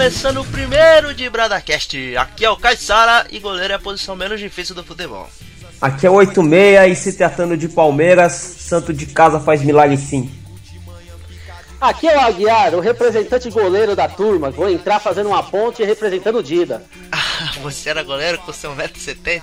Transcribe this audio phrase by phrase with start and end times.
[0.00, 2.16] Começando o primeiro de Bradacast.
[2.16, 5.28] Aqui é o Caissara e goleiro é a posição menos difícil do futebol.
[5.78, 10.32] Aqui é 86 e se tratando de Palmeiras, santo de casa faz milagre sim.
[11.78, 14.50] Aqui é o Aguiar, o representante goleiro da turma.
[14.50, 16.82] Vou entrar fazendo uma ponte e representando o Dida.
[17.12, 19.42] Ah, você era goleiro com seu 1,70m?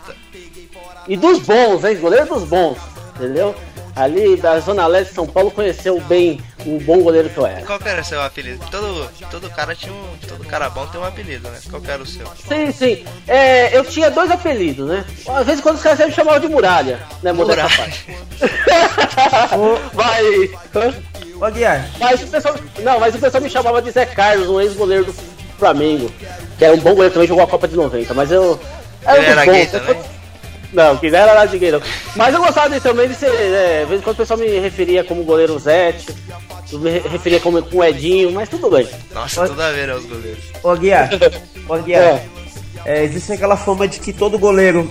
[1.08, 1.98] E dos bons, hein?
[1.98, 2.80] Goleiro dos bons,
[3.16, 3.54] entendeu?
[3.96, 7.66] Ali da Zona Leste de São Paulo conheceu bem um bom goleiro que eu era.
[7.66, 8.66] Qual que era o seu apelido?
[8.72, 10.18] Todo, todo cara tinha um.
[10.28, 11.60] Todo cara bom tem um apelido, né?
[11.70, 12.26] Qual que era o seu?
[12.48, 13.06] Sim, sim.
[13.28, 15.06] É, eu tinha dois apelidos, né?
[15.28, 17.32] Às vezes quando os caras me chamavam de muralha, né?
[17.32, 17.68] Muralha.
[19.94, 20.50] Vai.
[21.40, 21.88] Ô Guiar.
[22.00, 22.56] Mas o pessoal.
[22.80, 25.16] Não, mas o pessoal me chamava de Zé Carlos, um ex-goleiro do
[25.58, 26.12] Flamengo.
[26.58, 28.14] Que era um bom goleiro também, jogou a Copa de 90.
[28.14, 28.60] Mas eu.
[29.08, 29.98] Ele era gay também?
[30.74, 31.82] Não, que não era nada de gay, não.
[32.16, 33.30] Mas eu gostava dele também de ser.
[33.30, 36.14] É, às vezes quando o pessoal me referia como goleiro Zete,
[36.72, 38.88] eu me referia como com o Edinho, mas tudo bem.
[39.14, 40.44] Nossa, tudo a ver, né, os goleiros.
[40.64, 41.10] Ô Guiar.
[41.70, 42.02] Ô Guiar.
[42.04, 42.26] É.
[42.86, 44.90] É, existe aquela fama de que todo goleiro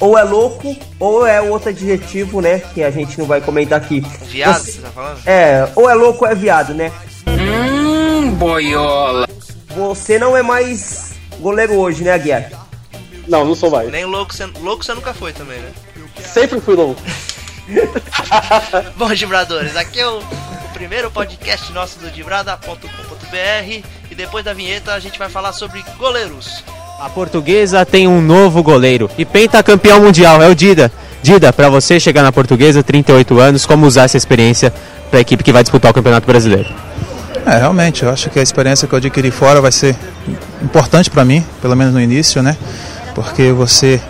[0.00, 2.58] ou é louco ou é outro adjetivo, né?
[2.74, 4.00] Que a gente não vai comentar aqui.
[4.26, 5.20] Viado, Você- você tá falando?
[5.26, 6.92] É, ou é louco ou é viado, né?
[7.26, 9.26] Hum, boiola.
[9.68, 12.50] Você não é mais goleiro hoje, né, Guiar?
[13.26, 13.90] Não, não sou mais.
[13.90, 15.70] Nem louco você, louco você nunca foi também, né?
[16.22, 17.00] Sempre fui louco.
[18.96, 20.47] Bom, Dibradores, aqui é o, o
[20.78, 26.62] primeiro podcast nosso do Dibrada.com.br e depois da vinheta a gente vai falar sobre goleiros.
[27.00, 30.92] A portuguesa tem um novo goleiro e pentacampeão mundial, é o Dida.
[31.20, 34.72] Dida, pra você chegar na portuguesa, 38 anos, como usar essa experiência
[35.10, 36.72] pra equipe que vai disputar o Campeonato Brasileiro?
[37.44, 39.96] É, realmente, eu acho que a experiência que eu adquiri fora vai ser
[40.62, 42.56] importante para mim, pelo menos no início, né?
[43.16, 44.00] Porque você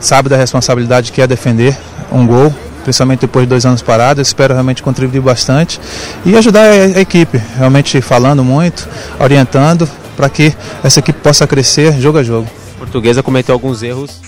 [0.00, 1.78] sabe da responsabilidade que é defender
[2.10, 2.52] um gol,
[2.86, 4.18] principalmente depois de dois anos parados.
[4.18, 5.80] Eu espero realmente contribuir bastante
[6.24, 8.88] e ajudar a a equipe, realmente falando muito,
[9.18, 10.54] orientando, para que
[10.84, 12.48] essa equipe possa crescer jogo a jogo.
[12.76, 14.20] A portuguesa cometeu alguns erros.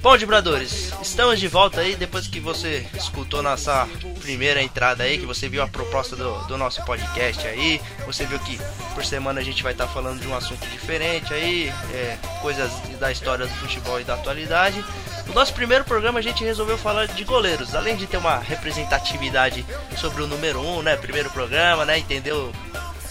[0.00, 3.88] Bom, Dibradores, estamos de volta aí depois que você escutou nossa
[4.20, 8.38] primeira entrada aí, que você viu a proposta do, do nosso podcast aí, você viu
[8.38, 8.56] que
[8.94, 12.70] por semana a gente vai estar falando de um assunto diferente aí, é, coisas
[13.00, 14.84] da história do futebol e da atualidade.
[15.26, 19.66] No nosso primeiro programa a gente resolveu falar de goleiros, além de ter uma representatividade
[19.96, 20.96] sobre o número 1, um, né?
[20.96, 21.98] Primeiro programa, né?
[21.98, 22.52] Entendeu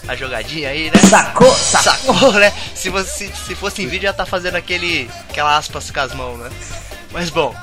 [0.08, 1.00] a jogadinha aí, né?
[1.10, 1.54] Sacou?
[1.54, 2.14] Sacou?
[2.14, 2.54] Sacou, né?
[2.74, 6.38] Se, você, se fosse em vídeo já tá fazendo aquele aquela aspas com as mãos,
[6.38, 6.50] né?
[7.12, 7.54] Mas bom,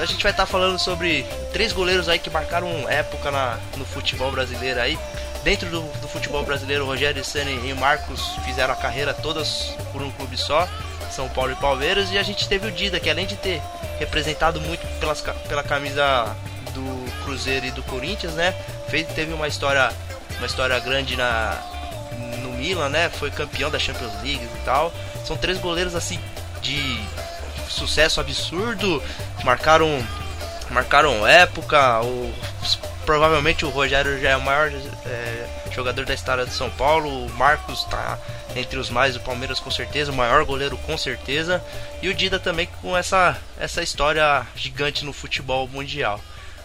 [0.00, 4.30] a gente vai estar falando sobre três goleiros aí que marcaram época na, no futebol
[4.30, 4.98] brasileiro aí.
[5.42, 10.10] Dentro do, do futebol brasileiro, Rogério Ceni e Marcos fizeram a carreira todas por um
[10.12, 10.66] clube só,
[11.10, 13.60] São Paulo e Palmeiras, e a gente teve o Dida, que além de ter
[13.98, 16.34] representado muito pelas, pela camisa
[16.72, 18.54] do Cruzeiro e do Corinthians, né?
[18.88, 19.92] Fez, teve uma história,
[20.38, 21.62] uma história grande na,
[22.42, 23.10] no Milan, né?
[23.10, 24.92] Foi campeão da Champions League e tal.
[25.24, 26.18] São três goleiros assim
[26.60, 26.98] de
[27.68, 29.02] sucesso absurdo,
[29.42, 30.04] marcaram
[30.70, 32.00] marcaram época.
[32.02, 32.32] O,
[33.04, 34.70] provavelmente o Rogério já é o maior
[35.06, 37.26] é, jogador da história de São Paulo.
[37.26, 38.18] O Marcos está
[38.56, 41.62] entre os mais, o Palmeiras com certeza, o maior goleiro com certeza.
[42.02, 46.20] E o Dida também com essa, essa história gigante no futebol mundial.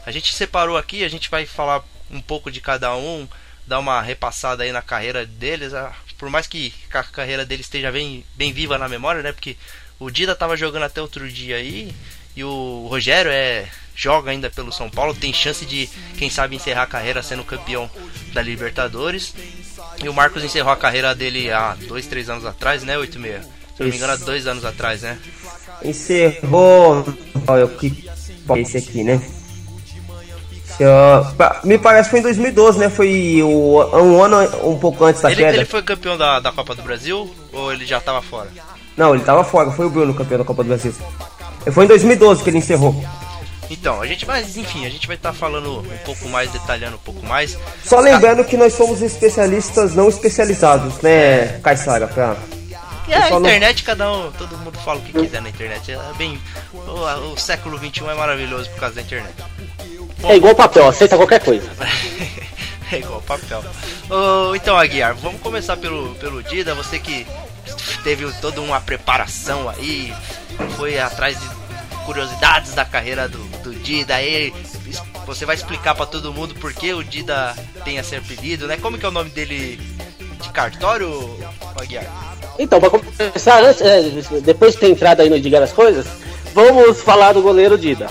[0.05, 3.27] A gente separou aqui, a gente vai falar um pouco de cada um,
[3.69, 5.74] dar uma repassada aí na carreira deles.
[5.75, 9.31] ah, Por mais que a carreira deles esteja bem, bem viva na memória, né?
[9.31, 9.56] Porque
[10.00, 11.94] o Dida tava jogando até outro dia aí.
[12.35, 16.84] E o Rogério é joga ainda pelo São Paulo, tem chance de, quem sabe, encerrar
[16.84, 17.90] a carreira sendo campeão
[18.34, 19.35] da Libertadores.
[20.01, 22.97] E o Marcos encerrou a carreira dele há dois, três anos atrás, né?
[22.97, 23.44] 86.
[23.44, 25.19] Se não me engano, há dois anos atrás, né?
[25.84, 27.06] Encerrou.
[27.47, 28.09] Olha que
[28.57, 29.22] esse aqui, né?
[30.81, 32.89] Ó, pa- Me parece que foi em 2012, né?
[32.89, 34.37] Foi o, um ano
[34.69, 35.57] um pouco antes da Ele, queda.
[35.57, 38.49] ele foi campeão da, da Copa do Brasil ou ele já tava fora?
[38.95, 40.93] Não, ele tava fora, foi o Bruno campeão da Copa do Brasil.
[41.71, 42.95] Foi em 2012 que ele encerrou.
[43.69, 46.99] Então, a gente vai, enfim, a gente vai estar falando um pouco mais, detalhando um
[46.99, 47.55] pouco mais.
[47.85, 52.07] Só lembrando que nós somos especialistas não especializados, né, Caissara?
[52.07, 52.35] Pra...
[53.09, 55.91] E a pessoal não- internet, cada um, todo mundo fala o que quiser na internet.
[55.91, 56.39] É bem,
[56.73, 59.33] o, o século XXI é maravilhoso por causa da internet.
[60.23, 61.67] É igual papel, aceita qualquer coisa.
[62.91, 63.63] é igual papel.
[64.09, 66.75] Ô, então, Aguiar, vamos começar pelo, pelo Dida.
[66.75, 67.25] Você que
[68.03, 70.13] teve toda uma preparação aí,
[70.77, 71.47] foi atrás de
[72.05, 74.53] curiosidades da carreira do, do Dida aí.
[75.25, 78.77] Você vai explicar pra todo mundo por que o Dida tem esse apelido, né?
[78.77, 79.77] Como que é o nome dele
[80.41, 81.38] de cartório,
[81.79, 82.28] Aguiar?
[82.59, 84.03] Então, pra começar, antes, é,
[84.41, 86.06] depois de ter entrado aí no Diga as Coisas,
[86.53, 88.07] vamos falar do goleiro Dida.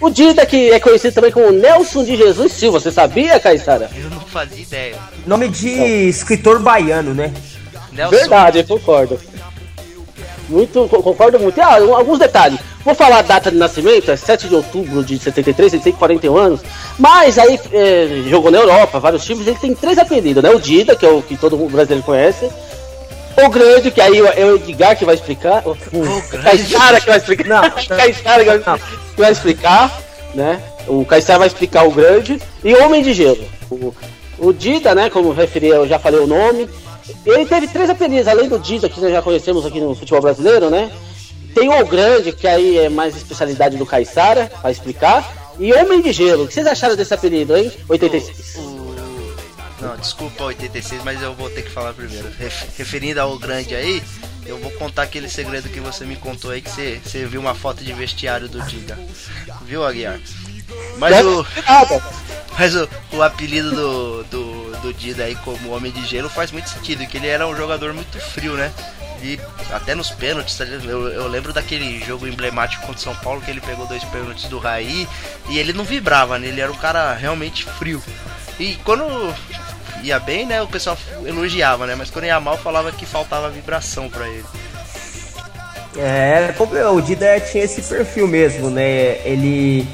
[0.00, 3.88] O Dida, que é conhecido também como Nelson de Jesus Silva, você sabia, Caissara?
[3.96, 4.96] Eu não fazia ideia.
[5.26, 5.68] Nome de
[6.08, 7.32] escritor baiano, né?
[7.92, 8.16] Nelson.
[8.16, 9.18] Verdade, eu concordo.
[10.48, 11.60] Muito, co- concordo muito.
[11.60, 12.58] Ah, um- alguns detalhes.
[12.84, 16.36] Vou falar a data de nascimento, é 7 de outubro de 73, ele tem 41
[16.36, 16.60] anos.
[16.98, 20.50] Mas aí é, jogou na Europa, vários times, ele tem três apelidos, né?
[20.50, 22.48] O Dida, que é o que todo brasileiro conhece.
[23.44, 25.62] O Grande, que aí é o Edgar que vai explicar.
[25.66, 25.76] O, o
[26.30, 26.42] Grande.
[26.42, 27.48] Caixara que vai explicar.
[27.48, 27.70] Não.
[27.96, 28.58] Caixara que vai,
[29.14, 30.02] que vai explicar,
[30.34, 30.60] né?
[30.86, 32.40] O Caixara vai explicar o Grande.
[32.64, 33.44] E o Homem de Gelo.
[33.70, 33.94] O,
[34.38, 35.08] o Dida, né?
[35.10, 36.68] Como referi, eu já falei o nome.
[37.24, 40.68] Ele teve três apelidos, além do Dida, que nós já conhecemos aqui no futebol brasileiro,
[40.68, 40.90] né?
[41.54, 45.32] Tem o Grande, que aí é mais especialidade do Caissara, vai explicar.
[45.58, 47.72] E Homem de Gelo, o que vocês acharam desse apelido, hein?
[47.88, 48.56] 86.
[48.56, 48.67] O-
[49.80, 52.28] Não, desculpa 86, mas eu vou ter que falar primeiro.
[52.38, 54.02] Ref- Referindo ao grande aí,
[54.44, 57.54] eu vou contar aquele segredo que você me contou aí, que você, você viu uma
[57.54, 58.98] foto de vestiário do Dida.
[59.62, 60.18] Viu, Aguiar?
[60.98, 61.46] Mas o,
[62.58, 66.68] mas o, o apelido do, do, do Dida aí como Homem de Gelo faz muito
[66.68, 68.72] sentido, que ele era um jogador muito frio, né?
[69.22, 69.38] E
[69.72, 73.50] até nos pênaltis, tá eu, eu lembro daquele jogo emblemático contra o São Paulo que
[73.50, 75.08] ele pegou dois pênaltis do Raí
[75.48, 76.48] e ele não vibrava, né?
[76.48, 78.02] Ele era um cara realmente frio.
[78.60, 79.04] E quando
[80.02, 81.94] ia bem, né, o pessoal elogiava, né?
[81.94, 84.44] Mas quando ia mal falava que faltava vibração pra ele.
[85.96, 86.54] É,
[86.90, 89.18] o Dida tinha esse perfil mesmo, né?
[89.24, 89.86] Ele,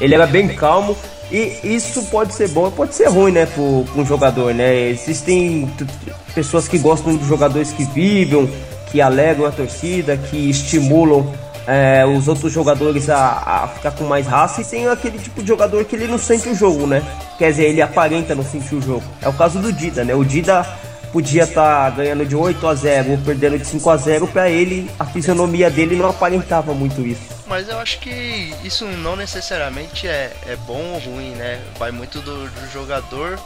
[0.00, 0.96] ele era bem calmo
[1.30, 4.88] e isso pode ser bom pode ser ruim, né, pro um jogador, né?
[4.88, 5.70] Existem
[6.34, 8.48] pessoas que gostam de jogadores que vibram,
[8.90, 11.32] que alegram a torcida, que estimulam
[11.66, 15.48] é, os outros jogadores a, a ficar com mais raça e tem aquele tipo de
[15.48, 17.02] jogador que ele não sente o jogo, né?
[17.38, 19.04] Quer dizer, ele aparenta não sentir o jogo.
[19.20, 20.14] É o caso do Dida, né?
[20.14, 20.66] O Dida
[21.12, 24.88] podia estar ganhando de 8 a 0 ou perdendo de 5 a 0 para ele
[24.98, 27.40] a fisionomia dele não aparentava muito isso.
[27.46, 31.60] Mas eu acho que isso não necessariamente é, é bom ou ruim, né?
[31.78, 33.38] Vai muito do, do jogador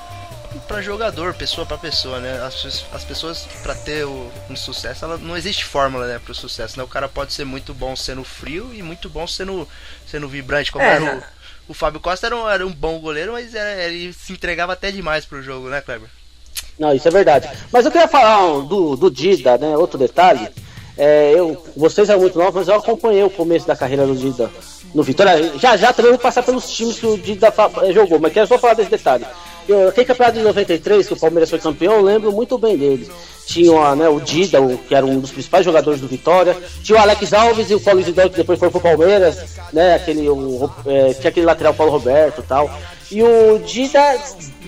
[0.61, 2.41] para jogador, pessoa para pessoa, né?
[2.45, 6.77] As, as pessoas para ter o- um sucesso, ela, não existe fórmula, né, pro sucesso,
[6.79, 6.85] né?
[6.85, 9.69] O cara pode ser muito bom sendo frio e muito bom sendo
[10.07, 11.23] sendo vibrante, como É, era né?
[11.69, 14.73] o, o Fábio Costa era um, era um bom goleiro, mas era- ele se entregava
[14.73, 16.09] até demais pro jogo, né, Kleber?
[16.79, 17.49] Não, isso é verdade.
[17.73, 19.77] Mas eu queria falar do, do Dida, né?
[19.77, 20.49] Outro detalhe.
[20.97, 24.51] É, eu, vocês são muito novos, mas eu acompanhei o começo da carreira do Dida
[24.95, 25.53] no Vitória.
[25.59, 27.53] Já já também vou passar pelos times que o Dida
[27.83, 29.25] eh, jogou, mas quero só falar desse detalhe.
[29.69, 33.11] Eu, aquele campeonato de 93, que o Palmeiras foi campeão, eu lembro muito bem dele.
[33.47, 36.57] Tinha né, o Dida, o- que era um dos principais jogadores do Vitória.
[36.83, 39.39] Tinha o Alex Alves e o Paulo Isidoro, que depois foi pro Palmeiras,
[39.73, 39.95] né?
[39.95, 42.71] Aquele, o, eh, tinha aquele lateral Paulo Roberto e tal.
[43.11, 44.01] E o Dida,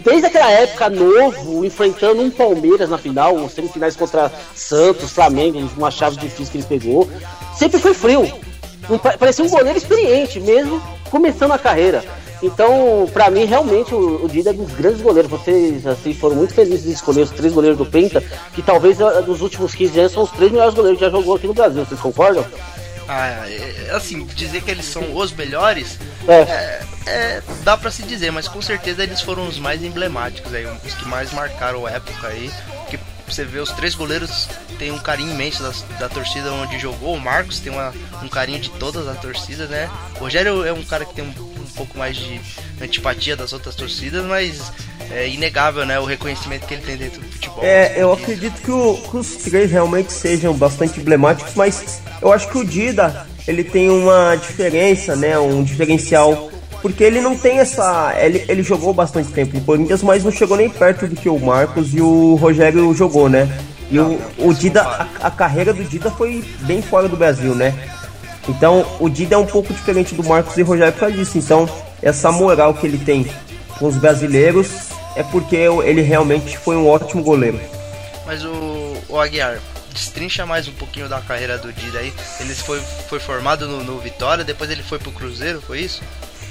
[0.07, 5.91] desde aquela época, novo, enfrentando um Palmeiras na final, os semifinais contra Santos, Flamengo, uma
[5.91, 7.11] chave difícil que ele pegou,
[7.59, 8.31] sempre foi frio.
[9.19, 10.81] Parecia um goleiro experiente, mesmo
[11.11, 12.05] começando a carreira.
[12.41, 15.29] Então, pra mim, realmente, o, o Dida é um dos grandes goleiros.
[15.29, 18.23] Vocês assim, foram muito felizes de escolher os três goleiros do Penta,
[18.55, 21.35] que talvez ah, dos últimos 15 anos são os três melhores goleiros que já jogou
[21.35, 21.85] aqui no Brasil.
[21.85, 22.45] Vocês concordam?
[23.09, 26.41] Ah, é, assim, dizer que eles são os melhores É.
[26.41, 30.67] é, é, dá pra se dizer, mas com certeza eles foram os mais emblemáticos aí,
[30.85, 32.51] os que mais marcaram a época aí.
[32.91, 32.99] Que
[33.29, 34.49] você vê os três goleiros
[34.79, 37.15] tem um carinho imenso da, da torcida onde jogou.
[37.15, 39.91] O Marcos tem uma, um carinho de todas as torcidas, né?
[40.17, 42.41] O Rogério é um cara que tem um pouco mais de
[42.81, 44.73] antipatia das outras torcidas, mas
[45.11, 45.99] é inegável, né?
[46.01, 47.61] O reconhecimento que ele tem dentro do futebol.
[47.63, 52.49] É, eu acredito que, o- que os três realmente sejam bastante emblemáticos, mas eu acho
[52.49, 55.39] que o Dida ele tem uma diferença, né?
[55.39, 56.51] Um diferencial.
[56.83, 58.15] Porque ele não tem essa.
[58.21, 61.39] Ele, ele jogou bastante tempo no Corinthians, mas não chegou nem perto do que o
[61.39, 63.49] Marcos e o Rogério jogou, né?
[63.91, 67.73] E o, o Dida, a, a carreira do Dida foi bem fora do Brasil, né?
[68.49, 71.39] Então o Dida é um pouco diferente do Marcos e Rogério por causa disso.
[71.39, 71.69] Então,
[72.03, 73.27] essa moral que ele tem
[73.79, 74.69] com os brasileiros
[75.15, 77.61] é porque ele realmente foi um ótimo goleiro.
[78.27, 79.59] Mas o, o Aguiar,
[79.93, 82.13] destrincha mais um pouquinho da carreira do Dida aí.
[82.39, 86.03] Ele foi, foi formado no, no Vitória, depois ele foi pro Cruzeiro, foi isso?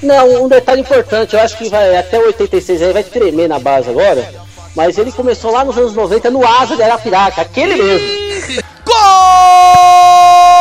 [0.01, 3.59] Não, um detalhe importante, eu acho que vai até o 86 aí vai tremer na
[3.59, 4.27] base agora.
[4.75, 8.61] Mas ele começou lá nos anos 90 no Asa de Arapiraca, aquele mesmo.
[8.85, 10.54] do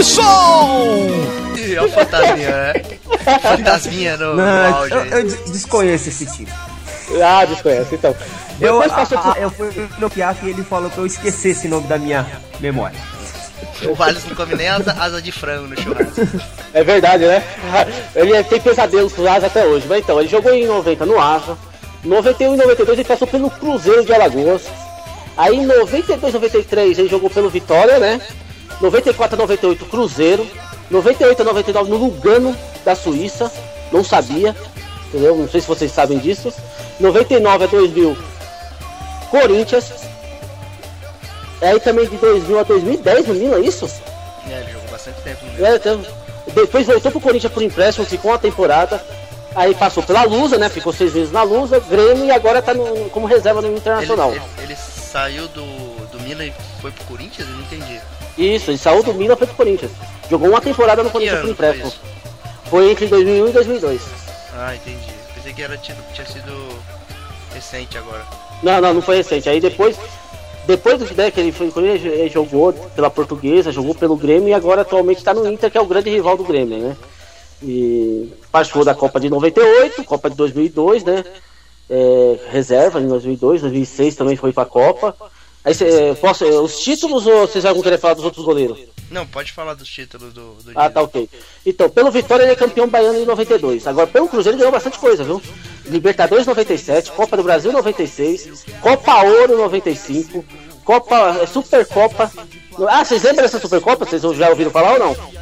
[0.00, 1.08] Asa, Dalisson!
[1.56, 2.72] E olha o fantasminha, né?
[3.40, 6.50] Fantasminha no, no Não, áudio eu, eu des- desconheço esse tipo.
[7.22, 8.14] Ah, desconhece, então.
[8.60, 11.66] Eu, Depois passou a- a- eu fui no Piaf e ele falou que eu esquecesse
[11.66, 12.26] o nome da minha
[12.60, 12.98] memória.
[13.84, 16.26] O Valles não come nem asa, asa de frango no churrasco.
[16.72, 17.42] É verdade, né?
[18.14, 19.86] Ele tem pesadelos com o Asa até hoje.
[19.88, 21.56] Mas então, ele jogou em 90 no Asa.
[22.04, 24.62] 91 e 92 ele passou pelo Cruzeiro de Alagoas.
[25.36, 28.20] Aí em 92 93 ele jogou pelo Vitória, né?
[28.82, 30.46] 94 a 98 Cruzeiro.
[30.90, 33.50] 98 a 99 no Lugano da Suíça,
[33.90, 34.54] não sabia,
[35.08, 35.34] entendeu?
[35.36, 36.52] Não sei se vocês sabem disso.
[37.00, 38.18] 99 a 2000,
[39.30, 39.90] Corinthians.
[41.62, 43.88] Aí também de 2000 a 2010 no Milan, é isso?
[44.50, 45.68] É, ele jogou bastante tempo no Milan.
[45.68, 46.04] É, então,
[46.52, 49.02] depois voltou pro Corinthians por empréstimo, ficou uma temporada.
[49.54, 50.68] Aí passou pela Lusa, né?
[50.68, 54.32] Ficou seis meses na Lusa, Grêmio e agora tá no- como reserva no Ele, Internacional.
[54.32, 55.62] ele, ele saiu do,
[56.10, 57.48] do Milan e foi pro Corinthians?
[57.48, 58.00] Eu não entendi.
[58.36, 59.92] Isso, ele saiu do Milan foi pro Corinthians.
[60.30, 61.92] Jogou uma temporada no Corinthians por empréstimo.
[62.66, 64.00] Foi entre 2001 e 2002.
[64.54, 65.12] Ah, entendi.
[65.34, 66.68] Pensei que era tido, tinha sido
[67.52, 68.24] recente agora.
[68.62, 69.48] Não, não, não foi recente.
[69.48, 69.96] Aí depois,
[70.66, 74.82] depois do né, que ele foi ele jogou pela Portuguesa, jogou pelo Grêmio e agora
[74.82, 76.96] atualmente está no Inter, que é o grande rival do Grêmio, né?
[77.62, 81.24] E participou da Copa de 98, Copa de 2002, né?
[81.90, 85.14] É, reserva em 2002, 2006 também foi pra Copa.
[85.64, 88.78] Aí cê, posso, os títulos ou vocês vão querer falar dos outros goleiros?
[89.10, 91.28] Não, pode falar dos títulos do, do Ah, tá ok.
[91.66, 93.86] Então, pelo Vitória ele é campeão baiano em 92.
[93.86, 95.40] Agora, pelo Cruzeiro ele ganhou bastante coisa, viu?
[95.84, 100.44] Libertadores 97, Copa do Brasil 96, Copa Ouro 95,
[100.84, 102.32] Copa é, Supercopa.
[102.88, 104.06] Ah, vocês lembram dessa Supercopa?
[104.06, 105.41] Vocês já ouviram falar ou não?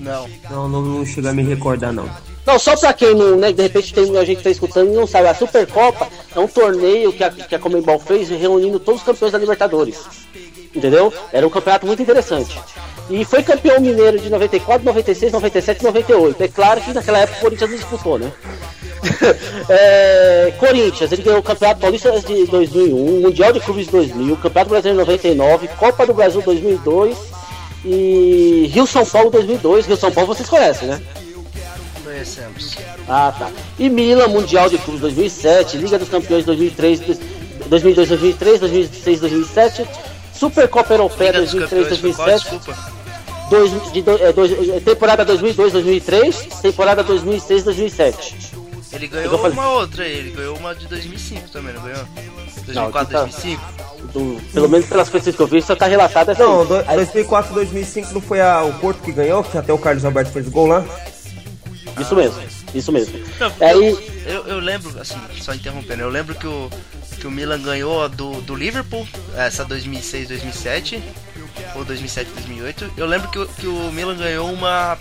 [0.00, 0.28] Não.
[0.50, 2.08] Não, não, não chega a me recordar, não.
[2.46, 4.96] Não, só pra quem não, né, de repente tem a gente que tá escutando e
[4.96, 9.00] não sabe, a Supercopa é um torneio que a, que a Comembol fez reunindo todos
[9.00, 9.98] os campeões da Libertadores.
[10.74, 11.12] Entendeu?
[11.32, 12.58] Era um campeonato muito interessante.
[13.10, 16.42] E foi campeão mineiro de 94, 96, 97 e 98.
[16.42, 18.32] É claro que naquela época o Corinthians não disputou, né?
[19.68, 24.70] É, Corinthians, ele ganhou o Campeonato Paulista de 2001, Mundial de Clubes de 2000, Campeonato
[24.70, 27.16] Brasileiro de 99, Copa do Brasil 2002
[27.84, 29.86] e Rio São Paulo 2002.
[29.86, 31.00] Rio São Paulo vocês conhecem, né?
[32.04, 32.76] Conhecemos.
[33.08, 33.50] Ah, tá.
[33.78, 37.00] E Milan, Mundial de Clubes 2007, Liga dos Campeões 2003,
[37.68, 39.86] 2002, 2003, 2006, 2007,
[40.34, 42.28] Supercopa Europeia Liga dos 2003, Campeões foi qual?
[42.28, 42.92] 2007, Desculpa.
[43.50, 48.36] dois, de, é, dois, é, temporada 2002, 2003, temporada 2006, 2007.
[48.92, 52.04] Ele ganhou uma outra aí, ele ganhou uma de 2005 também, não ganhou?
[52.66, 53.62] 2004, aqui tá- 2005?
[54.12, 56.42] Do- pelo menos pelas coisas que eu vi, só tá relatado assim.
[56.42, 59.78] Não, do, Aí- 2004, 2005 não foi a- o Porto que ganhou, que até o
[59.78, 60.84] Carlos Alberto fez o gol lá?
[62.00, 62.40] Isso mesmo,
[62.74, 63.18] isso mesmo.
[63.38, 66.70] Não, Aí, eu, eu lembro, assim, só interrompendo, eu lembro que o,
[67.20, 71.02] que o Milan ganhou a do, do Liverpool, essa 2006, 2007,
[71.74, 72.90] ou 2007, 2008.
[72.96, 74.96] Eu lembro que, o- que o Milan ganhou uma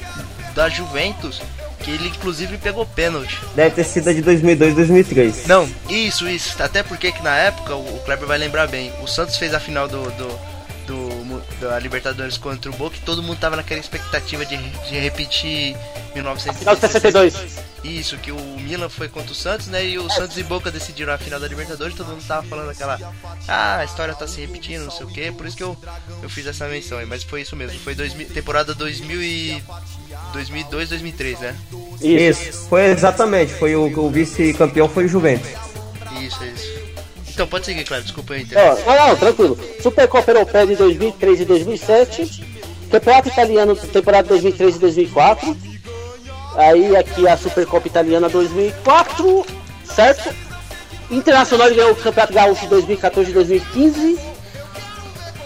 [0.54, 1.42] da Juventus,
[1.80, 3.40] que ele inclusive pegou pênalti.
[3.56, 5.48] Deve ter sido a de 2002, 2003.
[5.48, 6.62] Não, isso, isso.
[6.62, 9.88] Até porque que na época, o Kleber vai lembrar bem, o Santos fez a final
[9.88, 10.40] do, do,
[11.60, 15.76] da Libertadores contra o Boca e todo mundo tava naquela expectativa de, de repetir
[16.14, 17.34] final de 1962.
[17.34, 17.70] 62.
[17.84, 19.86] Isso, que o Milan foi contra o Santos, né?
[19.86, 23.00] E o Santos e Boca decidiram a final da Libertadores, todo mundo tava falando aquela.
[23.48, 25.78] Ah, a história tá se repetindo, não sei o que, por isso que eu,
[26.22, 29.64] eu fiz essa menção aí, mas foi isso mesmo, foi 2000, temporada 2000 e
[30.34, 31.56] 2002, 2003, né?
[32.02, 32.44] Isso.
[32.44, 35.50] Isso, foi exatamente, foi o, o vice-campeão foi o Juventus.
[36.22, 36.79] Isso, isso.
[37.40, 38.86] Então pode seguir, Cleber, desculpa aí, Ó, interromper.
[38.86, 39.60] não, não, tranquilo.
[39.82, 42.60] Supercopa Europeia de 2003 e 2007.
[42.92, 45.58] Campeonato Italiano, temporada 2003 e 2004.
[46.58, 49.46] Aí aqui a Supercopa Italiana 2004,
[49.86, 50.36] certo?
[51.10, 54.20] Internacional ganhou o Campeonato Gaúcho de 2014 e 2015.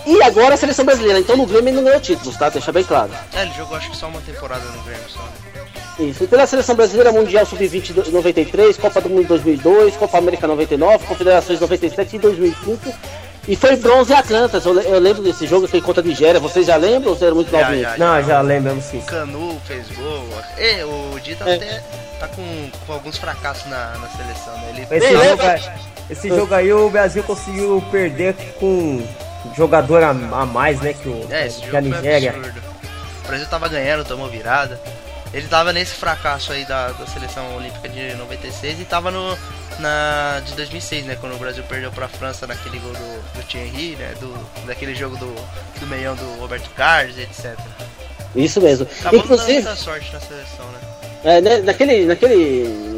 [0.08, 1.20] E agora a seleção brasileira.
[1.20, 2.50] Então no Grêmio ele não ganhou títulos, tá?
[2.50, 3.12] Deixa bem claro.
[3.36, 5.22] É, ele jogou acho que só uma temporada no Grêmio só.
[5.22, 5.43] né?
[6.00, 6.28] Isso.
[6.28, 11.60] Pela seleção brasileira Mundial Sub-20 do- 93, Copa do Mundo 2002, Copa América 99, Confederações
[11.60, 12.94] 97 e 2005.
[13.48, 14.66] E foi bronze Atlantas.
[14.66, 16.40] Eu, eu lembro desse jogo que contra a Nigéria.
[16.40, 17.92] Vocês já lembram ou eram muito Já, novinhos?
[17.92, 19.00] já, Não, já lembramos sim.
[19.00, 20.26] O Canu fez gol.
[20.58, 21.56] E o Dita É.
[21.56, 21.84] até
[22.22, 24.70] tá com, com alguns fracassos na, na seleção, né?
[24.70, 25.74] Ele Esse, jogo, lembra-
[26.10, 29.06] esse jogo aí o Brasil conseguiu perder com
[29.58, 30.94] jogador a, a mais, né?
[30.94, 32.30] Que, o, É, esse que jogo a foi Nigéria.
[32.32, 32.62] absurdo.
[33.24, 34.80] O Brasil tava ganhando, tomou virada.
[35.34, 39.38] Ele tava nesse fracasso aí da, da seleção olímpica de 96 e tava no
[39.80, 43.96] na de 2006, né, quando o Brasil perdeu pra França naquele gol do, do Thierry,
[43.96, 44.32] né, do
[44.68, 45.34] daquele jogo do,
[45.80, 47.58] do meião do Roberto Carlos, etc.
[48.36, 48.88] Isso mesmo.
[49.00, 50.80] Acabou dando Inclusive, muita sorte na seleção, né?
[51.24, 52.93] é, né, naquele, naquele,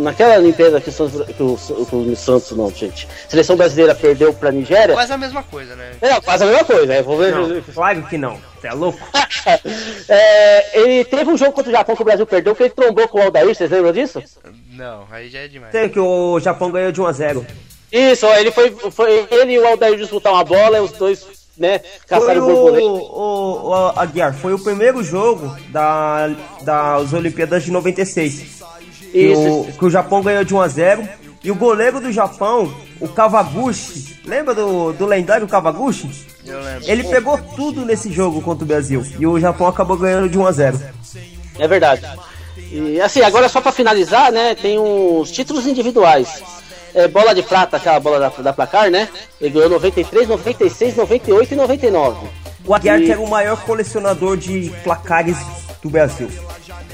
[0.00, 3.08] naquela Olimpíada que o Santos, que o, que o Santos não, gente.
[3.28, 4.94] Seleção brasileira perdeu pra Nigéria.
[4.94, 5.92] Quase a mesma coisa, né?
[6.00, 6.92] É, quase a mesma coisa.
[6.94, 7.32] é, vou ver.
[7.34, 8.38] Não, claro que não.
[8.60, 8.98] Você é louco?
[10.08, 13.06] É, ele teve um jogo contra o Japão que o Brasil perdeu, que ele trombou
[13.08, 14.22] com o Aldair, vocês lembram disso?
[14.72, 15.72] Não, aí já é demais.
[15.72, 17.46] Sei que o Japão ganhou de 1 a 0
[17.92, 21.26] Isso, ele foi, foi ele e o Aldair disputar uma bola, e os dois,
[21.58, 22.86] né, Foi caçaram o, borboleta.
[22.86, 26.30] o, o Aguiar, foi o primeiro jogo da,
[26.62, 28.62] das Olimpíadas de 96.
[29.14, 31.08] Que o, que o Japão ganhou de 1 a 0
[31.44, 36.10] E o goleiro do Japão, o Kawaguchi, lembra do, do lendário Kawaguchi?
[36.44, 36.84] Eu lembro.
[36.90, 39.06] Ele pegou tudo nesse jogo contra o Brasil.
[39.18, 40.80] E o Japão acabou ganhando de 1 a 0
[41.58, 42.02] É verdade.
[42.70, 44.54] E assim, agora só pra finalizar, né?
[44.54, 46.42] Tem uns títulos individuais.
[46.92, 49.08] É, bola de prata, aquela bola da, da placar, né?
[49.40, 52.26] Ele ganhou 93, 96, 98 e 99.
[52.66, 55.36] O Aguiar E- que era o maior colecionador de placares
[55.82, 56.28] do Brasil.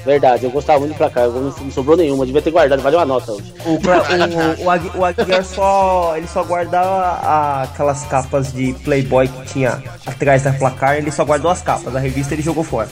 [0.04, 2.98] Verdade, eu gostava muito de placar, eu não, não sobrou nenhuma, devia ter guardado, valeu
[2.98, 3.52] uma nota hoje.
[3.66, 4.62] O, pra- o,
[4.96, 6.14] o, o Aguiar só.
[6.16, 6.88] Ele só guardava
[7.22, 11.94] a- aquelas capas de Playboy que tinha atrás da placar, ele só guardou as capas,
[11.94, 12.88] a revista ele jogou fora.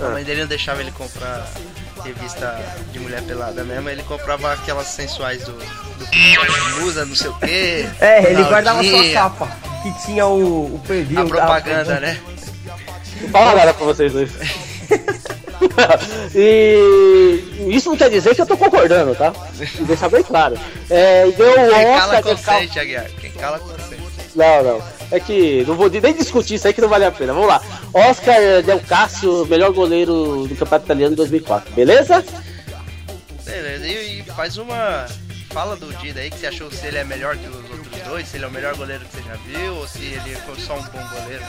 [0.00, 1.46] A mãe dele não deixava ele comprar
[2.02, 2.58] revista
[2.92, 7.88] de mulher pelada mesmo, ele comprava aquelas sensuais do, do Musa, não sei o que.
[8.00, 9.48] É, ele guardava só a capa,
[9.82, 11.20] que tinha o, o preview.
[11.20, 12.18] A da- propaganda, né?
[13.22, 14.30] Não fala nada pra vocês dois.
[16.34, 19.32] e isso não quer dizer que eu tô concordando, tá?
[19.80, 20.58] Deixar bem claro.
[20.90, 23.10] É, deu Quem cala de consente, Aguiar.
[23.20, 24.04] Quem cala consente.
[24.34, 24.82] Não, não.
[25.10, 27.32] É que não vou nem discutir isso aí que não vale a pena.
[27.32, 27.62] Vamos lá.
[27.92, 31.72] Oscar Del Cássio, melhor goleiro do Campeonato Italiano em 2004.
[31.72, 32.24] Beleza?
[33.44, 35.06] Beleza, e, e faz uma.
[35.50, 38.26] Fala do Dida aí que você achou se ele é melhor que os outros dois,
[38.26, 40.74] se ele é o melhor goleiro que você já viu, ou se ele foi só
[40.74, 41.44] um bom goleiro.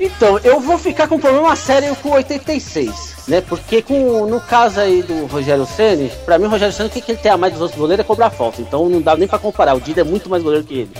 [0.00, 3.42] Então, eu vou ficar com um problema sério com 86, né?
[3.42, 7.02] Porque com, no caso aí do Rogério Ceni, pra mim o Rogério Ceni o que,
[7.02, 8.62] que ele tem a mais dos outros goleiros é cobrar falta.
[8.62, 9.74] Então não dá nem pra comparar.
[9.74, 10.90] O Dida é muito mais goleiro que ele.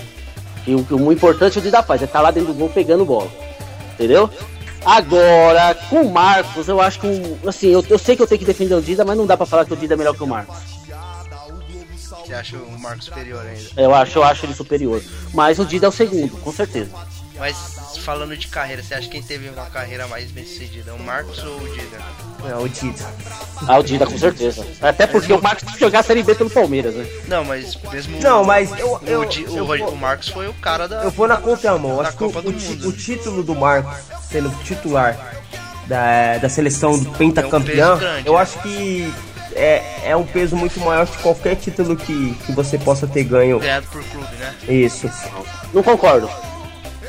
[0.67, 3.31] E o, o importante o Dida faz, é estar lá dentro do gol pegando bola.
[3.95, 4.29] Entendeu?
[4.85, 8.39] Agora, com o Marcos, eu acho que um, assim, eu, eu sei que eu tenho
[8.39, 10.23] que defender o Dida, mas não dá pra falar que o Dida é melhor que
[10.23, 10.57] o Marcos.
[12.23, 13.81] Você acha o Marcos superior ainda.
[13.81, 15.01] Eu acho, eu acho ele superior.
[15.33, 16.91] Mas o Dida é o segundo, com certeza.
[17.41, 17.57] Mas
[18.05, 20.93] falando de carreira, você acha quem teve uma carreira mais bem sucedida?
[20.93, 21.97] O Marcos ou o Dida?
[22.47, 23.03] É, o Dida.
[23.67, 24.63] Ah, o Dida, com certeza.
[24.79, 27.03] Até porque o Marcos que jogar a Série B pelo Palmeiras, né?
[27.27, 28.19] Não, mas mesmo.
[28.21, 31.01] Não, mas eu- o, eu- o, eu vou- o Marcos foi o cara da.
[31.03, 31.99] Eu vou na contramão.
[31.99, 32.87] Acho que o, o Mundo.
[32.89, 33.97] o título do Marcos
[34.29, 35.17] sendo titular
[35.87, 38.39] da, da seleção do pentacampeão, É um grande, eu né?
[38.39, 39.11] acho que
[39.55, 43.57] é, é um peso muito maior que qualquer título que, que você possa ter ganho.
[43.57, 44.53] Ganhado por clube, né?
[44.69, 45.09] Isso.
[45.73, 46.29] Não concordo.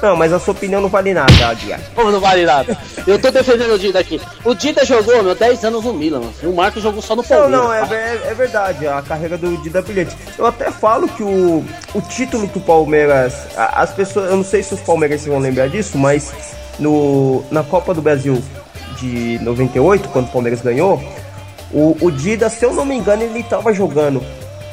[0.02, 1.78] Não, mas a sua opinião não vale nada, Aguiar.
[1.94, 2.76] Como não vale nada?
[3.06, 4.20] Eu tô defendendo o Dida aqui.
[4.44, 6.22] O Dida jogou, meu, 10 anos no Milan.
[6.42, 7.60] E o Marcos jogou só no Não, Palmeiras.
[7.64, 7.84] não, é, tá?
[7.86, 10.16] ver- é verdade, a carreira do Dida é brilhante.
[10.36, 13.32] Eu até falo que o, o título que o Palmeiras.
[13.56, 14.28] As pessoas.
[14.30, 16.32] Eu não sei se os palmeirenses vão lembrar disso, mas
[16.80, 18.42] no, na Copa do Brasil
[18.98, 21.00] de 98, quando o Palmeiras ganhou,
[21.70, 24.20] o, o Dida, se eu não me engano, ele estava jogando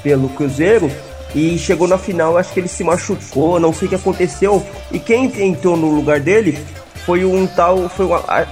[0.01, 0.91] pelo Cruzeiro
[1.35, 4.65] e chegou na final, acho que ele se machucou, não sei o que aconteceu.
[4.91, 6.57] E quem entrou no lugar dele
[7.05, 8.07] foi um tal, foi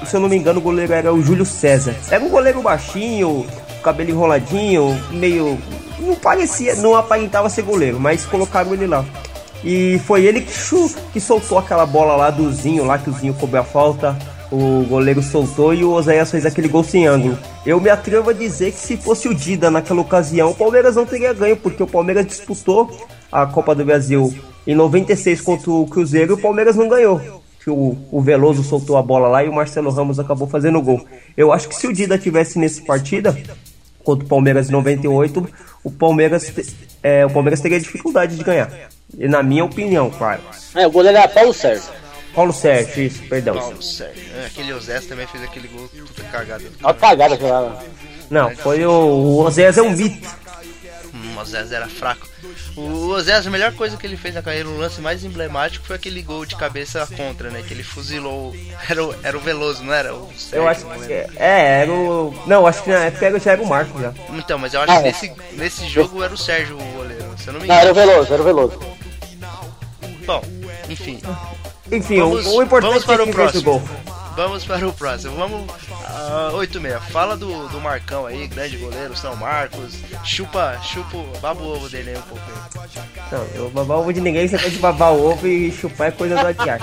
[0.05, 1.95] se eu não me engano, o goleiro era o Júlio César.
[2.09, 3.45] Era um goleiro baixinho,
[3.83, 5.57] cabelo enroladinho, meio
[5.99, 9.03] não parecia, não aparentava ser goleiro, mas colocaram ele lá.
[9.63, 10.53] E foi ele que,
[11.13, 14.17] que soltou aquela bola lá do Zinho, lá que o Zinho cobrou a falta.
[14.51, 17.37] O goleiro soltou e o Oséias fez aquele gol sem ângulo.
[17.65, 21.05] Eu me atrevo a dizer que se fosse o Dida naquela ocasião, o Palmeiras não
[21.05, 22.89] teria ganho, porque o Palmeiras disputou
[23.29, 24.33] a Copa do Brasil
[24.65, 27.43] em 96 contra o Cruzeiro e o Palmeiras não ganhou.
[27.61, 30.81] Que o, o Veloso soltou a bola lá e o Marcelo Ramos acabou fazendo o
[30.81, 31.05] gol.
[31.35, 33.37] Eu acho que se o Dida tivesse nesse partida,
[34.01, 35.49] contra o Palmeiras em 98,
[35.83, 36.53] o Palmeiras,
[37.03, 38.71] é, o Palmeiras teria dificuldade de ganhar.
[39.17, 40.41] E na minha opinião, claro.
[40.73, 41.91] É, o goleiro era Paulo Sérgio.
[42.37, 43.55] Paulo Sérgio, isso, perdão.
[43.55, 44.23] Paulo Sérgio.
[44.35, 46.63] É, Aquele Osés também fez aquele gol puta cagada.
[46.83, 47.83] Olha a cagada aquela.
[48.29, 50.29] Não, foi o, o Oséias é um mito.
[51.15, 52.27] Hum, O Osés era fraco.
[52.75, 55.95] O Osés, a melhor coisa que ele fez na carreira, o lance mais emblemático foi
[55.95, 57.63] aquele gol de cabeça contra, né?
[57.67, 58.55] Que ele fuzilou.
[58.87, 60.13] Era o, era o Veloso, não era?
[60.13, 62.35] O Sérgio, Eu acho que é, era o.
[62.45, 64.13] Não, acho que na época já era o Marco já.
[64.29, 65.11] Então, mas eu acho Ah, que é.
[65.11, 67.91] nesse, nesse jogo era o Sérgio o goleiro, se eu não me Não, era o
[67.93, 68.11] engano.
[68.11, 68.79] Veloso, era o Veloso.
[70.27, 70.41] Bom,
[70.87, 71.19] enfim.
[71.91, 73.71] Enfim, Vamos, o, o importante vamos para é o quem fez o próximo.
[73.71, 73.81] gol.
[74.35, 75.35] Vamos para o próximo.
[75.35, 75.61] Vamos.
[75.61, 77.03] Uh, 86.
[77.11, 79.95] Fala do, do Marcão aí, grande goleiro, São Marcos.
[80.23, 82.43] Chupa, chupa, o- baba o ovo dele aí um pouco.
[83.31, 86.11] Não, eu babar o ovo de ninguém, você pode babar o ovo e chupar é
[86.11, 86.79] coisa do Aguiar.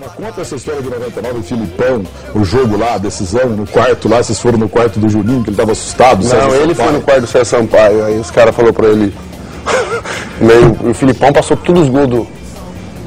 [0.00, 2.02] Mas conta essa história de 99, o Filipão,
[2.34, 5.50] o jogo lá, a decisão, no quarto lá, vocês foram no quarto do Juninho, que
[5.50, 6.22] ele tava assustado.
[6.22, 6.92] Não, César ele foi Sampaio.
[6.92, 9.14] no quarto do César Sampaio, aí os caras falaram pra ele.
[10.40, 12.28] meio, o Filipão passou todos os gols do,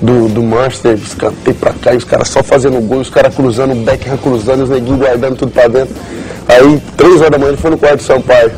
[0.01, 3.73] do, do Manchester, escanteio pra cá, e os caras só fazendo gol, os caras cruzando,
[3.73, 5.95] o Beckham cruzando, os neguinhos guardando tudo pra dentro.
[6.47, 8.51] Aí, três horas da manhã, ele foi no quarto do Sampaio.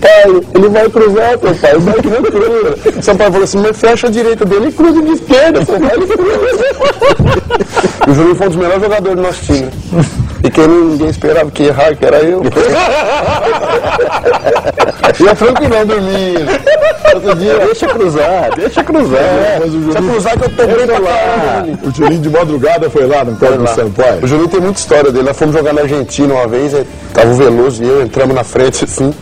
[0.00, 3.02] Pai, ele vai cruzar, vai que não cruza.
[3.02, 5.90] São Paulo falou assim, mas fecha a direita dele e cruza de esquerda, seu pai,
[5.94, 6.64] ele cruza.
[8.06, 9.68] O Juninho foi um dos melhores jogadores do nosso time.
[10.44, 12.42] E que ninguém esperava que errar, que era eu.
[15.18, 16.52] e a Franquilão dormindo.
[17.14, 19.22] Outro dia, deixa cruzar, deixa cruzar.
[19.60, 21.64] Mas o Deixa cruzar que eu tô bem pra lá.
[21.82, 24.22] O Juninho de madrugada foi lá no campo do Sampaio.
[24.22, 25.24] O Juninho tem muita história dele.
[25.24, 28.44] Nós fomos jogar na Argentina uma vez, aí tava o Veloso e eu, entramos na
[28.44, 29.14] frente assim.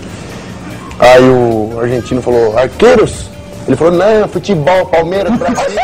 [0.98, 3.30] Aí o argentino falou, arqueiros?
[3.68, 5.78] Ele falou, não, futebol, Palmeiras, Brasil.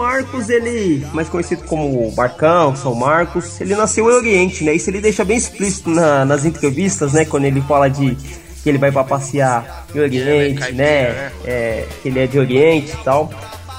[0.00, 4.74] Marcos, ele, mais conhecido como Marcão, São Marcos, ele nasceu em Oriente, né?
[4.74, 7.24] Isso ele deixa bem explícito na- nas entrevistas, né?
[7.24, 8.16] Quando ele fala de
[8.62, 11.02] que ele vai pra passear em Oriente, caipira, né?
[11.12, 11.32] né?
[11.44, 13.30] É, que ele é de Oriente e tal.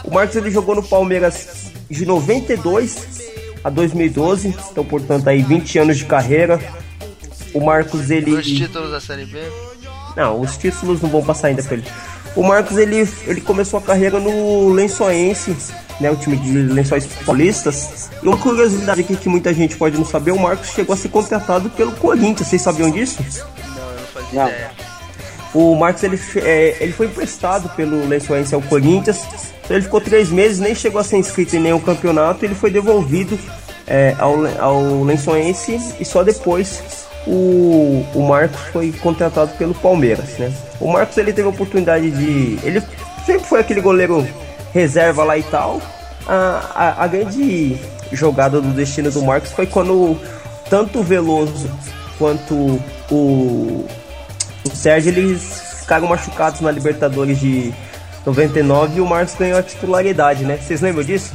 [0.04, 3.32] O Marcos ele jogou no Palmeiras de 92
[3.64, 6.60] a 2012, então portanto aí 20 anos de carreira.
[7.54, 9.40] O Marcos ele Dois títulos da Série B.
[10.16, 11.86] não, os títulos não vão passar ainda pra ele.
[12.36, 15.54] O Marcos ele, ele começou a carreira no Lençoense,
[16.00, 18.10] né, o time de Lençóis Paulistas.
[18.22, 21.10] E uma curiosidade aqui que muita gente pode não saber, o Marcos chegou a ser
[21.10, 22.48] contratado pelo Corinthians.
[22.48, 23.24] Vocês sabiam disso?
[23.76, 24.50] Não, eu não fazia Não.
[24.50, 24.72] ideia.
[25.54, 29.20] O Marcos ele, é, ele foi emprestado pelo Lençoense ao Corinthians.
[29.64, 32.46] Então ele ficou três meses, nem chegou a ser inscrito em nenhum campeonato.
[32.46, 33.38] Ele foi devolvido
[33.86, 36.82] é, ao, ao Lençoense e só depois
[37.28, 40.52] o, o Marcos foi contratado pelo Palmeiras, né?
[40.80, 42.82] O Marcos ele teve a oportunidade de, ele
[43.26, 44.28] sempre foi aquele goleiro
[44.74, 45.82] reserva lá e tal.
[46.28, 47.78] A, a, a grande
[48.12, 50.18] jogada do destino do Marcos foi quando
[50.70, 51.70] tanto o Veloso
[52.18, 52.54] quanto
[53.12, 53.86] o
[54.64, 57.74] o Sérgio eles ficaram machucados na Libertadores de
[58.26, 60.58] 99 e o Marcos ganhou a titularidade, né?
[60.62, 61.34] Vocês lembram disso?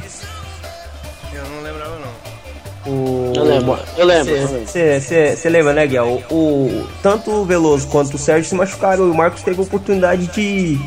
[1.33, 2.91] Eu não lembrava não.
[2.93, 3.33] O...
[3.35, 4.33] Eu lembro, eu lembro.
[4.33, 4.65] eu lembro.
[4.65, 6.05] Você lembra, né, Guia?
[6.05, 9.63] O, o- tanto o Veloso quanto o Sérgio se machucaram e o Marcos teve a
[9.63, 10.79] oportunidade de,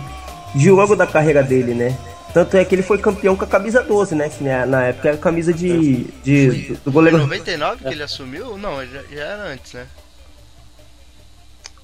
[0.54, 1.94] de logo da carreira dele, né?
[2.32, 4.28] Tanto é que ele foi campeão com a camisa 12, né?
[4.28, 7.18] Que na, na época era a camisa de, de, do, do Em goleiro.
[7.18, 8.56] 99 que ele assumiu?
[8.56, 9.86] Não, já, já era antes, né?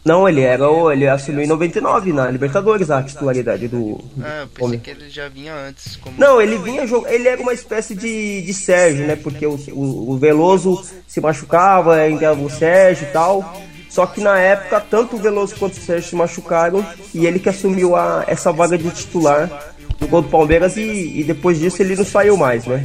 [0.06, 4.00] Não, ele era o, ele assumiu em 99 na Libertadores a titularidade do.
[4.22, 5.96] Ah, eu pensei que ele já vinha antes.
[5.96, 6.16] Como...
[6.16, 7.12] Não, ele vinha jogar.
[7.12, 9.16] Ele era uma espécie de, de Sérgio, né?
[9.16, 13.66] Porque o, o, o Veloso se machucava, entrava o Sérgio e tal.
[13.90, 17.48] Só que na época, tanto o Veloso quanto o Sérgio se machucaram e ele que
[17.48, 21.96] assumiu a, essa vaga de titular do gol do Palmeiras e, e depois disso ele
[21.96, 22.82] não saiu mais, né?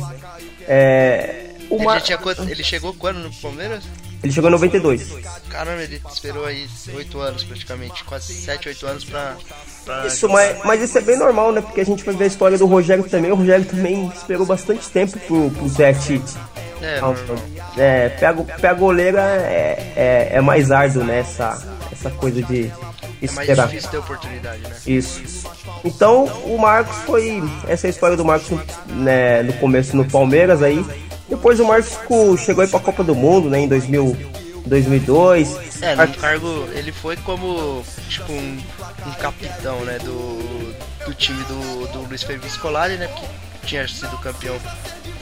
[0.67, 1.85] É, o Ele,
[2.17, 3.83] quanto- ele chegou quando no Palmeiras?
[4.23, 5.09] ele chegou em 92.
[5.49, 9.35] Caramba, ele esperou aí 8 anos praticamente, quase 7, 8 anos pra.
[9.83, 11.61] pra Isso, mas, mas isso é bem normal, né?
[11.61, 13.31] Porque a gente vai ver a história do Rogério também.
[13.31, 16.33] O Rogério também esperou bastante tempo pro, pro Zé Tite.
[16.83, 16.99] É.
[17.77, 21.19] É, pega, pega goleira é, é, é mais árduo, né?
[21.19, 22.71] Essa, essa coisa de
[23.21, 23.67] É mais esperar.
[23.67, 24.75] difícil ter oportunidade, né?
[24.87, 25.47] Isso.
[25.83, 27.41] Então, o Marcos foi.
[27.67, 30.83] Essa é a história do Marcos né, no começo no Palmeiras aí.
[31.29, 31.97] Depois o Marcos
[32.41, 33.59] chegou aí pra Copa do Mundo, né?
[33.59, 34.17] Em 2000,
[34.65, 35.81] 2002.
[35.81, 38.57] É, num cargo, ele foi como, tipo, um,
[39.07, 40.73] um capitão, né, do,
[41.05, 44.55] do time do, do Luiz Felipe Scolari, né, que tinha sido campeão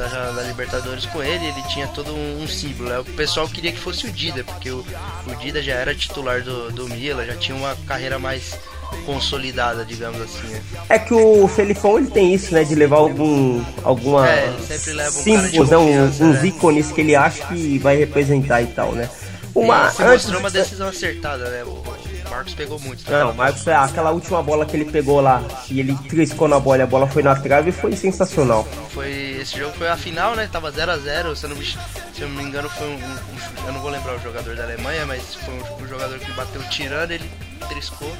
[0.08, 3.72] da, da Libertadores com ele, ele tinha todo um, um símbolo, né, o pessoal queria
[3.72, 4.80] que fosse o Dida, porque o,
[5.28, 8.58] o Dida já era titular do, do Mila, já tinha uma carreira mais
[9.06, 10.62] consolidada, digamos assim, né.
[10.88, 12.64] É que o Felipão ele tem isso, né?
[12.64, 13.64] De levar algum.
[13.84, 14.28] alguma.
[14.28, 16.48] É, ele sempre leva um símbolos, né, confiança, uns né?
[16.48, 19.08] ícones que ele acha que vai representar e tal, né?
[19.54, 21.84] Uma, E se antes- mostrou uma decisão acertada, né, o
[22.30, 23.10] Marcos pegou muito.
[23.10, 23.20] né?
[23.20, 26.60] Não, o Marcos, é, aquela última bola que ele pegou lá e ele triscou na
[26.60, 28.68] bola e a bola foi na trave foi sensacional.
[28.94, 30.48] Foi, esse jogo foi a final, né?
[30.52, 31.78] Tava 0 a 0 se eu não me, se
[32.20, 35.06] eu não me engano, foi um, um- Eu não vou lembrar o jogador da Alemanha,
[35.06, 37.30] mas foi um, um jogador que bateu tirando, ele
[37.68, 38.12] triscou.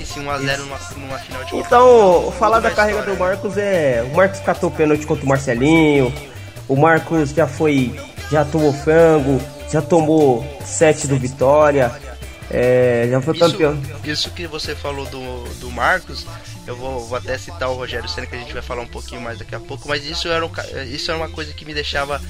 [0.00, 4.06] E sim, 1x0 numa, numa final de Então, falar da carreira história, do Marcos é.
[4.10, 6.12] O Marcos catou pênalti contra o Marcelinho.
[6.68, 7.94] O Marcos já foi.
[8.30, 9.40] Já tomou frango.
[9.70, 11.90] Já tomou sete do Vitória.
[12.50, 13.74] É, já foi campeão.
[13.74, 16.26] Isso, isso que você falou do, do Marcos,
[16.66, 19.20] eu vou, vou até citar o Rogério Senna, que a gente vai falar um pouquinho
[19.20, 20.50] mais daqui a pouco, mas isso era, um
[20.90, 22.20] isso era uma coisa que me deixava.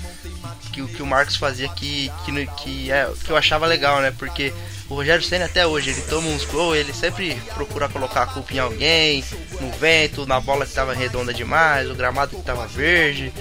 [0.72, 4.12] que, o- que o Marcos fazia que, que, que, é, que eu achava legal, né?
[4.18, 4.52] Porque
[4.90, 8.52] o Rogério Senna até hoje, ele toma uns gols, ele sempre procura colocar a culpa
[8.52, 9.24] em alguém,
[9.58, 13.32] no vento, na bola que tava redonda demais, o gramado que tava verde.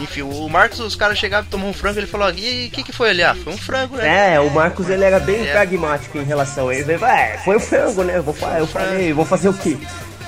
[0.00, 2.82] Enfim, o Marcos, os caras chegavam e tomavam um frango, ele falou, e o que,
[2.82, 3.22] que foi ali?
[3.22, 4.34] Ah, foi um frango, né?
[4.34, 5.52] É, o Marcos ele era bem É.
[5.52, 6.90] pragmático em relação a ele.
[6.90, 8.16] Ele falou, é, foi o frango, né?
[8.18, 9.78] Eu, vou, eu falei, vou fazer o quê?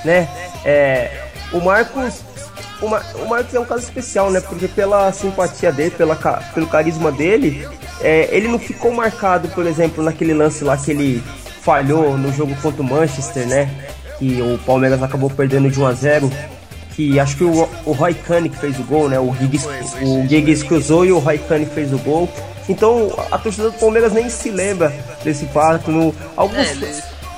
[0.03, 0.27] Né?
[0.65, 1.11] É,
[1.51, 2.21] o Marcos.
[2.81, 4.41] O, Mar- o Marcos é um caso especial, né?
[4.41, 6.15] Porque pela simpatia dele, pela,
[6.53, 7.65] pelo carisma dele,
[8.01, 11.23] é, ele não ficou marcado, por exemplo, naquele lance lá que ele
[11.61, 13.69] falhou no jogo contra o Manchester, né?
[14.19, 16.31] Que o Palmeiras acabou perdendo de 1 a 0
[16.93, 19.17] que acho que o, o Roy Kane que fez o gol, né?
[19.19, 19.67] O Giggs,
[20.01, 22.29] o Giggs cruzou e o Roy Kane fez o gol.
[22.69, 25.89] Então a torcida do Palmeiras nem se lembra desse fato.
[25.89, 26.67] No, alguns...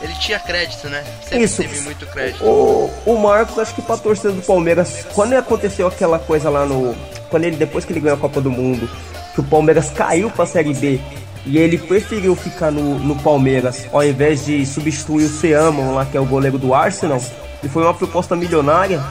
[0.06, 1.04] É, ele, tinha crédito, né?
[1.24, 1.62] Sempre Isso.
[1.62, 2.44] teve muito crédito.
[2.44, 6.96] O, o Marcos, acho que pra torcida do Palmeiras, quando aconteceu aquela coisa lá no.
[7.30, 8.90] Quando ele, depois que ele ganhou a Copa do Mundo,
[9.34, 11.00] que o Palmeiras caiu pra Série B
[11.46, 16.18] e ele preferiu ficar no, no Palmeiras ao invés de substituir o Seamon lá, que
[16.18, 17.22] é o goleiro do Arsenal,
[17.64, 19.04] e foi uma proposta milionária.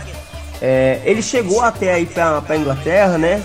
[0.60, 3.42] É, ele chegou até aí pra, pra Inglaterra, né?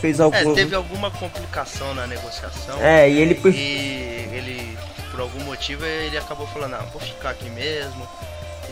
[0.00, 0.54] Fez É, algum.
[0.54, 2.76] teve alguma complicação na negociação.
[2.80, 4.78] É, e ele E ele,
[5.20, 8.02] por algum motivo, ele acabou falando, não, vou ficar aqui mesmo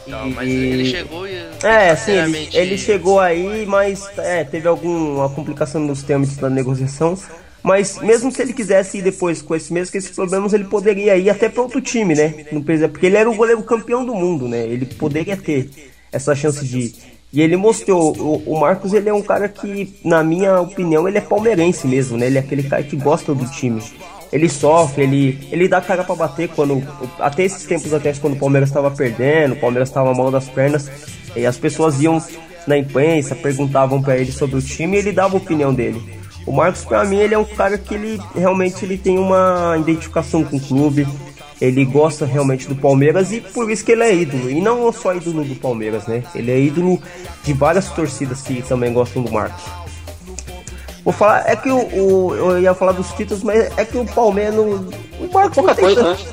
[0.07, 0.29] e tal.
[0.29, 1.35] E- Mas ele chegou e.
[1.63, 7.19] É, sim, ele, ele chegou aí, mas é, teve alguma complicação nos termos da negociação.
[7.63, 11.17] Mas mesmo se ele quisesse ir depois com esse mesmo com esses problemas, ele poderia
[11.17, 12.47] ir até para outro time, né?
[12.51, 14.63] Não precisa, porque ele era o goleiro campeão do mundo, né?
[14.65, 15.69] Ele poderia ter
[16.11, 16.95] essa chance de ir.
[17.31, 21.19] E ele mostrou, o, o Marcos ele é um cara que, na minha opinião, ele
[21.19, 22.27] é palmeirense mesmo, né?
[22.27, 23.83] Ele é aquele cara que gosta do time.
[24.33, 26.83] Ele sofre, ele, ele dá cara pra bater quando.
[27.19, 30.91] Até esses tempos atrás, quando o Palmeiras estava perdendo, o Palmeiras estava mal das pernas,
[31.35, 32.23] e as pessoas iam
[32.67, 36.03] na imprensa, perguntavam pra ele sobre o time e ele dava a opinião dele.
[36.47, 40.45] O Marcos, pra mim, ele é um cara que ele realmente ele tem uma identificação
[40.45, 41.07] com o clube,
[41.61, 44.51] ele gosta realmente do Palmeiras e por isso que ele é ídolo.
[44.51, 46.23] E não só ídolo do Palmeiras, né?
[46.35, 47.01] Ele é ídolo
[47.43, 49.65] de várias torcidas que também gostam do Marcos.
[51.09, 54.05] Vou falar, é que o, o- eu ia falar dos títulos, mas é que o
[54.05, 54.91] Palmeiras, o
[55.33, 56.29] Marcos Pouca não tem coisa, tanto- né?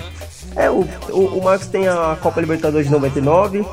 [0.58, 3.66] É, o, o, o Marcos tem a Copa Libertadores de 99.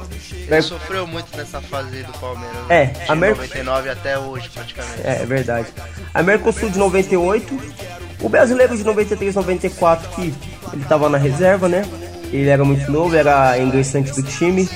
[0.49, 2.57] Ele sofreu muito nessa fase do Palmeiras.
[2.69, 5.01] É, de a Mer- 99 até hoje, praticamente.
[5.03, 5.67] É, é verdade.
[6.15, 7.59] A Mercosul de 98,
[8.21, 10.33] o brasileiro de 93, 94, que
[10.73, 11.85] ele tava na reserva, né?
[12.33, 14.69] Ele era muito novo, era ingressante do time.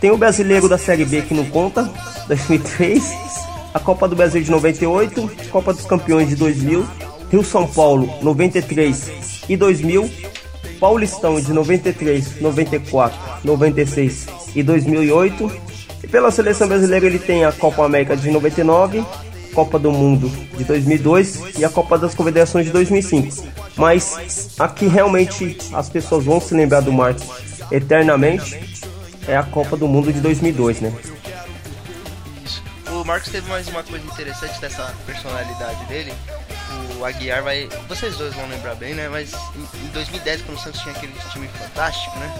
[0.00, 1.90] Tem o brasileiro da Série B que não conta,
[2.26, 3.04] 2003.
[3.78, 6.84] A Copa do Brasil de 98, Copa dos Campeões de 2000,
[7.30, 10.10] Rio São Paulo 93 e 2000,
[10.80, 15.52] Paulistão de 93, 94, 96 e 2008.
[16.02, 19.04] E pela seleção brasileira ele tem a Copa América de 99,
[19.54, 23.46] Copa do Mundo de 2002 e a Copa das Confederações de 2005.
[23.76, 27.24] Mas aqui realmente as pessoas vão se lembrar do Marcos
[27.70, 28.58] eternamente
[29.28, 30.92] é a Copa do Mundo de 2002, né?
[33.08, 36.12] Marcos teve mais uma coisa interessante dessa personalidade dele.
[36.98, 37.66] O Aguiar vai.
[37.88, 39.08] Vocês dois vão lembrar bem, né?
[39.08, 42.34] Mas em, em 2010, quando o Santos tinha aquele time fantástico, né?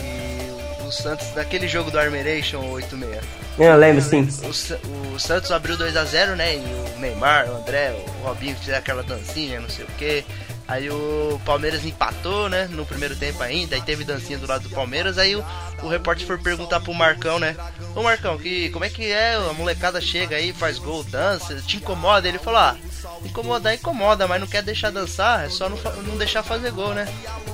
[0.00, 3.22] E o, Santos, daquele jogo do Armeration 86.
[3.56, 4.28] Eu lembro sim.
[4.42, 6.56] O, o Santos abriu 2 a 0 né?
[6.56, 10.24] E o Neymar, o André, o Robinho fizeram aquela dancinha, não sei o que.
[10.70, 12.68] Aí o Palmeiras empatou, né?
[12.70, 13.74] No primeiro tempo ainda.
[13.74, 15.18] Aí teve dancinha do lado do Palmeiras.
[15.18, 15.44] Aí o,
[15.82, 17.56] o repórter foi perguntar pro Marcão, né?
[17.96, 19.34] Ô Marcão, que, como é que é?
[19.34, 22.28] A molecada chega aí, faz gol, dança, te incomoda?
[22.28, 22.76] Ele falou: Ah,
[23.24, 27.06] incomodar, incomoda, mas não quer deixar dançar, é só não, não deixar fazer gol, né?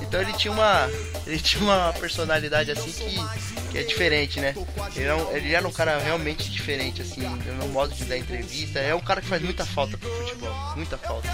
[0.02, 0.86] Então ele tinha uma.
[1.26, 4.54] Ele tinha uma personalidade assim que, que é diferente, né?
[4.94, 8.78] Ele, é um- ele era um cara realmente diferente, assim, no modo de dar entrevista.
[8.78, 10.54] É um cara que faz muita falta pro futebol.
[10.76, 11.28] Muita falta.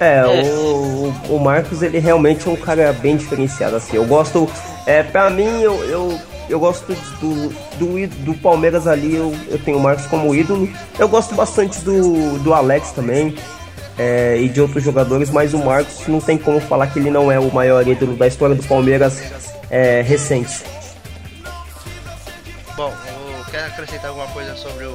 [0.00, 3.96] É, o, o Marcos ele realmente é um cara bem diferenciado assim.
[3.96, 4.48] Eu gosto,
[4.86, 9.78] é, pra mim eu, eu, eu gosto do, do, do Palmeiras ali, eu, eu tenho
[9.78, 10.68] o Marcos como ídolo.
[10.98, 13.36] Eu gosto bastante do, do Alex também.
[13.98, 17.30] é, e de outros jogadores, mas o Marcos não tem como falar que ele não
[17.30, 19.22] é o maior ídolo da história do Palmeiras
[19.70, 20.62] é, recente.
[22.76, 24.90] Bom, eu quero acrescentar alguma coisa sobre o,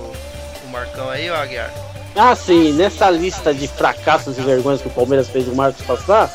[0.66, 1.72] o Marcão aí, ô Aguiar?
[2.16, 6.30] Ah, sim, nessa lista de fracassos e vergonhas que o Palmeiras fez o Marcos passar,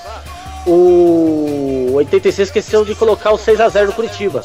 [0.67, 4.43] o 86 esqueceu de colocar o 6x0 do Curitiba.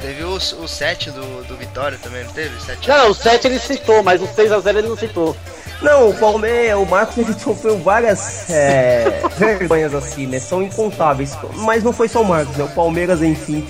[0.00, 2.60] Teve o, o 7 do, do Vitória também, não teve?
[2.60, 5.36] 7 Não, o 7 ele citou, mas o 6x0 ele não citou.
[5.80, 10.38] Não, o Palmeiras, o Marcos ele sofreu várias é, vergonhas assim, né?
[10.38, 11.36] São incontáveis.
[11.54, 12.64] Mas não foi só o Marcos, né?
[12.64, 13.66] O Palmeiras, enfim,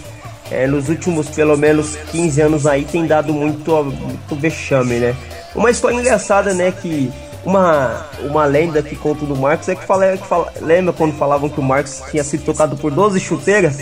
[0.52, 5.16] é, nos últimos pelo menos 15 anos aí tem dado muito, muito vexame, né?
[5.54, 6.72] Uma história engraçada, né?
[6.72, 7.10] Que
[7.44, 11.48] uma, uma lenda que conta do Marcos é que, fala, que fala, lembra quando falavam
[11.48, 13.78] que o Marcos tinha sido tocado por 12 chuteiras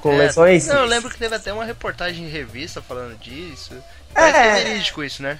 [0.00, 0.66] com É, lesões?
[0.66, 3.74] Não, eu lembro que teve até uma reportagem em revista falando disso.
[3.74, 3.78] É.
[4.14, 5.38] Parece que é verídico isso, né?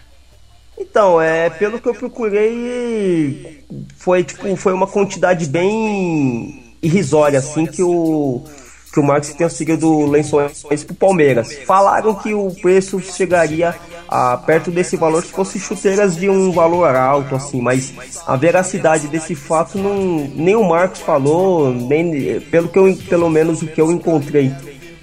[0.81, 3.65] Então, é, pelo que eu procurei,
[3.97, 8.45] foi tipo, foi uma quantidade bem irrisória assim que o
[8.93, 11.53] que o Marcos tenha conseguido lençóis pro Palmeiras.
[11.67, 13.75] Falaram que o preço chegaria
[14.09, 17.93] a, perto desse valor se fosse chuteiras de um valor alto, assim, mas
[18.27, 23.63] a veracidade desse fato não, nem o Marcos falou, nem pelo que eu, pelo menos
[23.63, 24.53] o que eu encontrei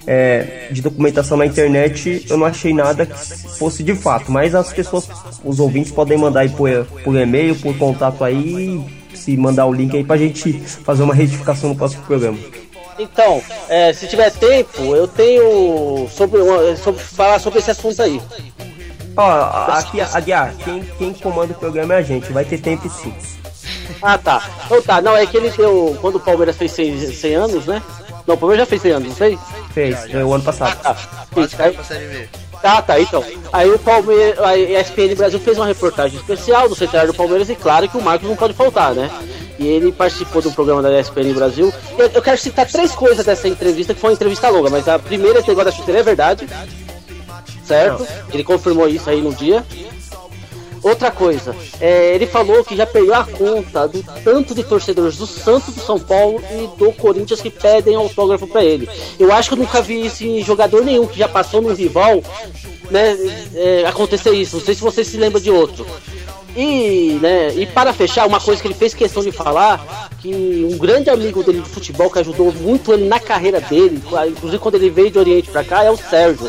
[0.06, 3.18] é, de documentação na internet, eu não achei nada que
[3.58, 5.08] fosse de fato, mas as pessoas,
[5.44, 6.70] os ouvintes podem mandar aí por,
[7.02, 8.80] por e-mail, por contato aí,
[9.14, 10.52] se mandar o link aí pra gente
[10.84, 12.38] fazer uma retificação no próximo programa.
[12.98, 16.40] Então, é, se tiver tempo, eu tenho sobre,
[16.76, 18.20] sobre falar sobre esse assunto aí.
[19.16, 23.14] Ó, aqui, Aguiar, quem, quem comanda o programa é a gente, vai ter tempo sim.
[24.02, 24.42] Ah, tá.
[24.66, 25.96] Então tá, não, é que ele deu.
[26.00, 27.82] Quando o Palmeiras fez 100, 100 anos, né?
[28.26, 29.40] Não, o Palmeiras já fez 100 anos, não fez?
[29.72, 30.76] Fez, foi o ano passado.
[30.84, 31.40] Ah, tá.
[31.40, 32.28] Isso, aí,
[32.60, 33.24] tá, tá, então.
[33.52, 37.54] Aí o Palmeiras, a ESPN Brasil fez uma reportagem especial do centenário do Palmeiras e
[37.54, 39.10] claro que o Marcos não pode faltar, né?
[39.58, 41.72] E ele participou do programa da ESPN Brasil.
[41.98, 44.98] Eu, eu quero citar três coisas dessa entrevista, que foi uma entrevista longa, mas a
[44.98, 46.46] primeira, esse negócio da chuteira é verdade.
[47.64, 48.06] Certo?
[48.32, 49.64] Ele confirmou isso aí no dia.
[50.86, 55.26] Outra coisa, é, ele falou que já perdeu a conta do tanto de torcedores do
[55.26, 58.88] Santos, do São Paulo e do Corinthians que pedem autógrafo para ele.
[59.18, 62.22] Eu acho que eu nunca vi isso em jogador nenhum que já passou no rival,
[62.88, 63.16] né,
[63.56, 64.58] é, acontecer isso.
[64.58, 65.84] Não sei se você se lembra de outro.
[66.56, 70.78] E, né, e para fechar, uma coisa que ele fez questão de falar, que um
[70.78, 74.88] grande amigo dele de futebol que ajudou muito ele na carreira dele, inclusive quando ele
[74.88, 76.48] veio de Oriente para cá, é o Sérgio.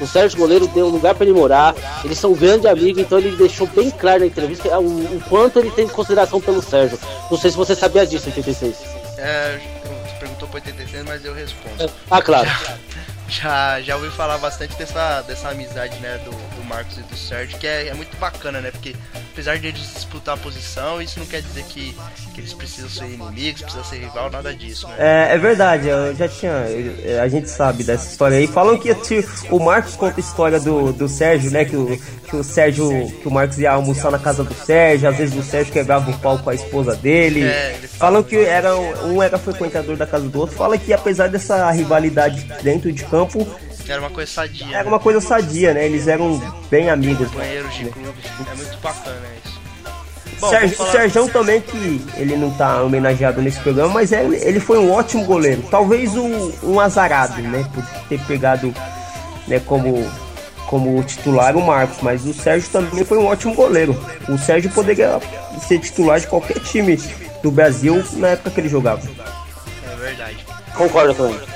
[0.00, 3.66] O Sérgio Goleiro deu lugar para ele morar, eles são grandes amigos, então ele deixou
[3.66, 6.98] bem claro na entrevista o, o, quanto ele tem consideração pelo Sérgio.
[7.30, 8.74] Não sei se você sabia disso, 86.
[9.18, 9.60] É,
[10.04, 11.92] você perguntou por 86, mas eu respondo.
[12.10, 12.50] Ah, claro.
[13.28, 17.58] Já, já ouvi falar bastante dessa, dessa amizade, né, do, do Marcos e do Sérgio,
[17.58, 18.94] que é, é muito bacana, né, porque
[19.32, 21.94] apesar de eles disputar a posição, isso não quer dizer que,
[22.34, 24.94] que eles precisam ser inimigos, precisam ser rival, nada disso, né.
[24.98, 26.64] É, é verdade, eu já tinha,
[27.22, 28.90] a gente sabe dessa história aí, falam que
[29.50, 31.98] o Marcos conta a história do, do Sérgio, né, que o,
[32.28, 32.88] que o Sérgio,
[33.20, 36.18] que o Marcos ia almoçar na casa do Sérgio, às vezes o Sérgio quebrava o
[36.18, 40.38] pau com a esposa dele, é, falam que era, um era frequentador da casa do
[40.38, 43.46] outro, fala que apesar dessa rivalidade dentro de campo.
[43.90, 44.66] Era uma coisa sadia.
[44.66, 44.88] Era né?
[44.88, 45.86] uma coisa sadia, né?
[45.86, 46.38] Eles eram
[46.70, 47.28] bem amigos.
[47.28, 48.18] Companheiros de clube.
[48.50, 49.62] É muito bacana isso.
[50.40, 50.90] Bom, Sérgio, falar...
[50.90, 55.24] Sérgio também, que ele não tá homenageado nesse programa, mas ele, ele foi um ótimo
[55.24, 55.62] goleiro.
[55.70, 57.64] Talvez um, um azarado, né?
[57.72, 58.74] Por ter pegado
[59.46, 60.10] né, como,
[60.66, 63.96] como titular o Marcos, mas o Sérgio também foi um ótimo goleiro.
[64.28, 65.20] O Sérgio poderia
[65.66, 67.00] ser titular de qualquer time
[67.42, 69.02] do Brasil na época que ele jogava.
[69.92, 70.44] É verdade.
[70.74, 71.46] Concordo com ele.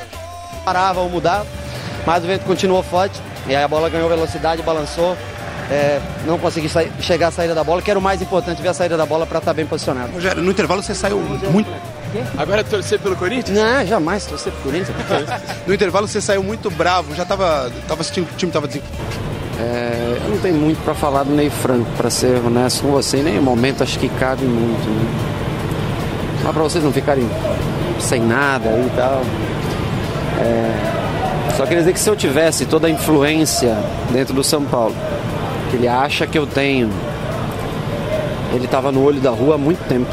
[0.65, 1.45] Parava ou mudar,
[2.07, 5.17] mas o vento continuou forte e aí a bola ganhou velocidade, balançou.
[5.69, 8.69] É, não consegui sair, chegar à saída da bola, que era o mais importante, ver
[8.69, 10.13] a saída da bola para estar tá bem posicionado.
[10.13, 11.69] Rogério, no intervalo você saiu muito.
[12.39, 13.59] Agora é torcer pelo Corinthians?
[13.59, 14.97] Não, jamais torcer pelo Corinthians.
[15.67, 18.69] no intervalo você saiu muito bravo, já estava tava que o time estava
[19.59, 23.19] é, eu não tenho muito para falar do Ney Franco, para ser honesto com você,
[23.19, 24.87] em nenhum momento acho que cabe muito.
[24.87, 25.37] Né?
[26.45, 27.27] Mas para vocês não ficarem
[27.99, 29.23] sem nada e tal.
[30.39, 30.96] É,
[31.57, 33.75] só queria dizer que se eu tivesse toda a influência
[34.13, 34.95] dentro do São Paulo,
[35.71, 36.91] que ele acha que eu tenho,
[38.53, 40.11] ele estava no olho da rua há muito tempo.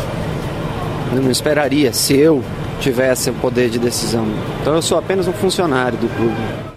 [1.13, 2.41] Eu não esperaria se eu
[2.79, 4.25] tivesse o poder de decisão.
[4.62, 6.73] Então eu sou apenas um funcionário do clube.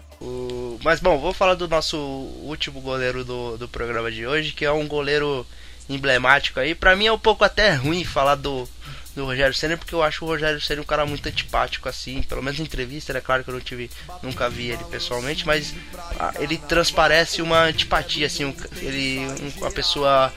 [0.83, 4.73] Mas bom, vou falar do nosso último goleiro do, do programa de hoje, que é
[4.73, 5.47] um goleiro
[5.89, 6.75] emblemático aí.
[6.75, 8.69] Pra mim é um pouco até ruim falar do,
[9.17, 12.43] do Rogério Senna, porque eu acho o Rogério Senna um cara muito antipático, assim, pelo
[12.43, 13.91] menos em entrevista, é claro que eu não tive,
[14.23, 15.75] nunca vi ele pessoalmente, mas
[16.21, 20.33] ah, ele transparece uma antipatia, assim, um, ele, um, uma pessoa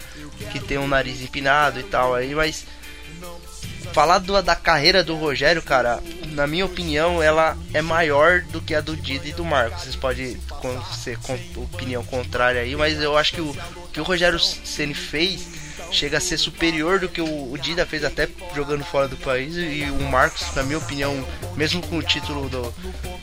[0.52, 2.66] que tem um nariz empinado e tal, aí, mas
[3.92, 8.74] falar do, da carreira do Rogério, cara, na minha opinião, ela é maior do que
[8.74, 9.84] a do Dida e do Marcos.
[9.84, 10.40] Vocês podem
[10.96, 13.56] ser com opinião contrária aí, mas eu acho que o
[13.92, 15.59] que o Rogério Ceni fez
[15.92, 19.56] chega a ser superior do que o, o Dida fez até jogando fora do país
[19.56, 21.26] e o Marcos, na minha opinião,
[21.56, 22.74] mesmo com o título do,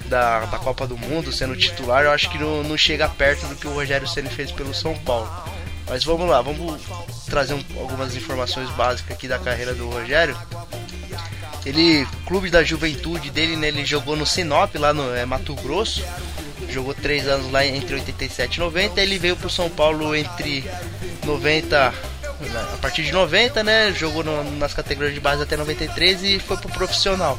[0.07, 3.57] da, da Copa do Mundo sendo titular, eu acho que não, não chega perto do
[3.57, 5.31] que o Rogério Ceni fez pelo São Paulo.
[5.89, 6.83] Mas vamos lá, vamos
[7.27, 10.37] trazer um, algumas informações básicas aqui da carreira do Rogério.
[11.65, 16.05] Ele, clube da juventude dele, né, ele jogou no Sinop, lá no é, Mato Grosso.
[16.69, 19.01] Jogou três anos lá entre 87 e 90.
[19.01, 20.65] Ele veio pro São Paulo entre
[21.25, 21.95] 90
[22.75, 23.93] a partir de 90, né?
[23.93, 27.39] Jogou no, nas categorias de base até 93 e foi pro profissional.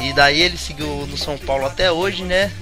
[0.00, 2.52] E daí ele seguiu no São Paulo até hoje, né?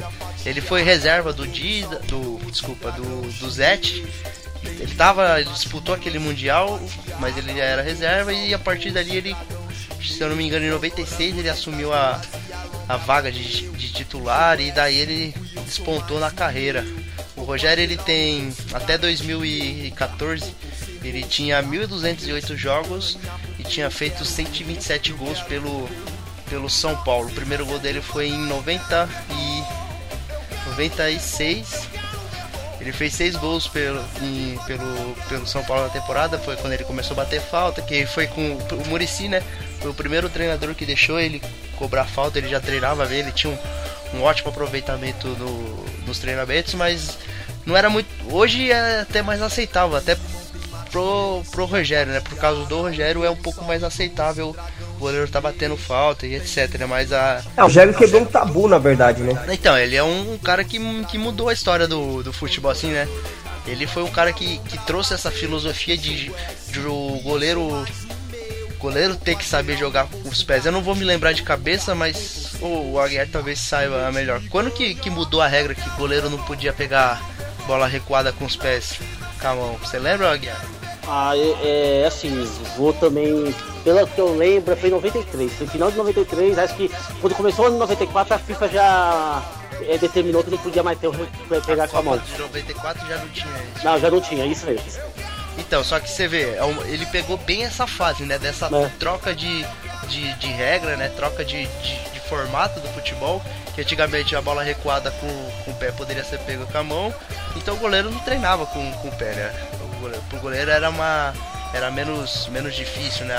[0.44, 4.04] Ele foi reserva do Dida, do desculpa, do do Zete.
[4.62, 6.80] Ele tava, ele disputou aquele mundial,
[7.18, 9.36] mas ele já era reserva e a partir dali ele,
[10.02, 12.20] se eu não me engano, em 96 ele assumiu a,
[12.88, 15.34] a vaga de, de titular e daí ele
[15.64, 16.84] despontou na carreira.
[17.36, 20.54] O Rogério ele tem até 2014
[21.08, 23.18] ele tinha 1.208 jogos
[23.58, 25.88] e tinha feito 127 gols pelo,
[26.48, 27.28] pelo São Paulo.
[27.28, 31.88] O primeiro gol dele foi em 90 e 96.
[32.80, 36.38] Ele fez seis gols pelo, em, pelo, pelo São Paulo na temporada.
[36.38, 39.42] Foi quando ele começou a bater falta, que foi com o Murici, né?
[39.80, 41.40] Foi o primeiro treinador que deixou ele
[41.76, 42.38] cobrar falta.
[42.38, 47.16] Ele já treinava bem, ele tinha um, um ótimo aproveitamento no, nos treinamentos, mas
[47.64, 48.08] não era muito.
[48.30, 50.16] Hoje é até mais aceitável, até
[50.94, 52.20] pro, pro Rogério, né?
[52.20, 54.54] Por causa do Rogério é um pouco mais aceitável
[54.96, 56.86] o goleiro tá batendo falta e etc.
[56.88, 57.42] Mas a.
[57.56, 59.32] É, o Rogério quebrou um tabu, na verdade, né?
[59.52, 63.08] Então, ele é um cara que, que mudou a história do, do futebol, assim, né?
[63.66, 66.30] Ele foi um cara que, que trouxe essa filosofia de,
[66.70, 67.84] de o goleiro
[68.78, 70.66] goleiro ter que saber jogar com os pés.
[70.66, 74.42] Eu não vou me lembrar de cabeça, mas oh, o Aguiar talvez saiba melhor.
[74.50, 77.22] Quando que, que mudou a regra que o goleiro não podia pegar
[77.66, 79.00] bola recuada com os pés
[79.40, 79.78] com a mão?
[79.78, 80.60] Você lembra, Aguiar?
[81.06, 82.30] Ah, é, é, assim,
[82.76, 85.52] vou também, pelo que eu lembro, foi em 93.
[85.52, 86.90] Foi final de 93, acho que
[87.20, 89.42] quando começou o ano 94 a FIFA já
[89.82, 91.14] é, determinou que não podia mais ter o
[91.66, 92.18] pegar com a mão.
[92.18, 93.84] De 94 já não tinha isso.
[93.84, 94.84] Não, já não tinha, isso mesmo.
[95.58, 98.38] Então, só que você vê, é ele pegou bem essa fase, né?
[98.38, 98.90] Dessa é.
[98.98, 99.64] troca de,
[100.08, 101.08] de, de, regra, né?
[101.10, 103.42] Troca de, de, de, formato do futebol.
[103.74, 105.26] Que antigamente a bola recuada com,
[105.64, 107.14] com o pé poderia ser pega com a mão.
[107.56, 109.54] Então o goleiro não treinava com, com o pé, né?
[110.04, 110.24] Goleiro.
[110.28, 111.34] Pro goleiro era uma.
[111.72, 113.34] Era menos, menos difícil, né?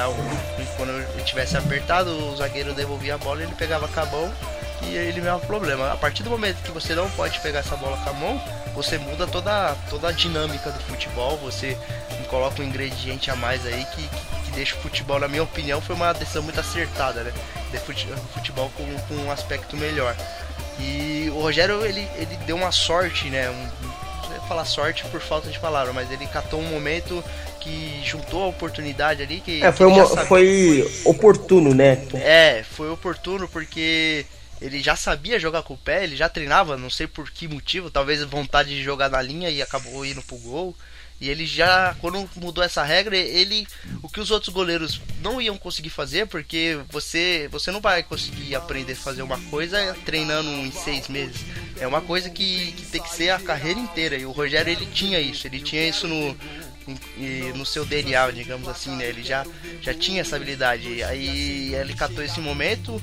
[0.75, 4.33] Quando ele tivesse apertado, o zagueiro devolvia a bola, ele pegava com a mão
[4.81, 5.93] e ele não é problema.
[5.93, 8.41] A partir do momento que você não pode pegar essa bola com a mão,
[8.73, 11.77] você muda toda, toda a dinâmica do futebol, você
[12.29, 15.79] coloca um ingrediente a mais aí que, que, que deixa o futebol, na minha opinião,
[15.79, 17.31] foi uma decisão muito acertada, né?
[17.71, 17.79] De
[18.33, 20.13] futebol com, com um aspecto melhor.
[20.77, 23.49] E o Rogério, ele, ele deu uma sorte, né?
[23.49, 23.69] Um,
[24.45, 27.23] falar sorte por falta de palavra, mas ele catou um momento
[27.59, 29.63] que juntou a oportunidade ali que.
[29.63, 32.05] É, foi, uma, foi oportuno, né?
[32.13, 34.25] É, foi oportuno porque
[34.61, 37.91] ele já sabia jogar com o pé, ele já treinava, não sei por que motivo,
[37.91, 40.75] talvez vontade de jogar na linha e acabou indo pro gol.
[41.19, 43.65] E ele já, quando mudou essa regra, ele.
[44.03, 48.53] O que os outros goleiros não iam conseguir fazer, porque você, você não vai conseguir
[48.55, 51.45] aprender a fazer uma coisa treinando em seis meses.
[51.79, 54.17] É uma coisa que, que tem que ser a carreira inteira.
[54.17, 56.37] E o Rogério ele tinha isso, ele tinha isso no,
[57.55, 59.05] no seu DNA, digamos assim, né?
[59.05, 59.45] Ele já,
[59.81, 61.03] já tinha essa habilidade.
[61.03, 63.01] Aí ele catou esse momento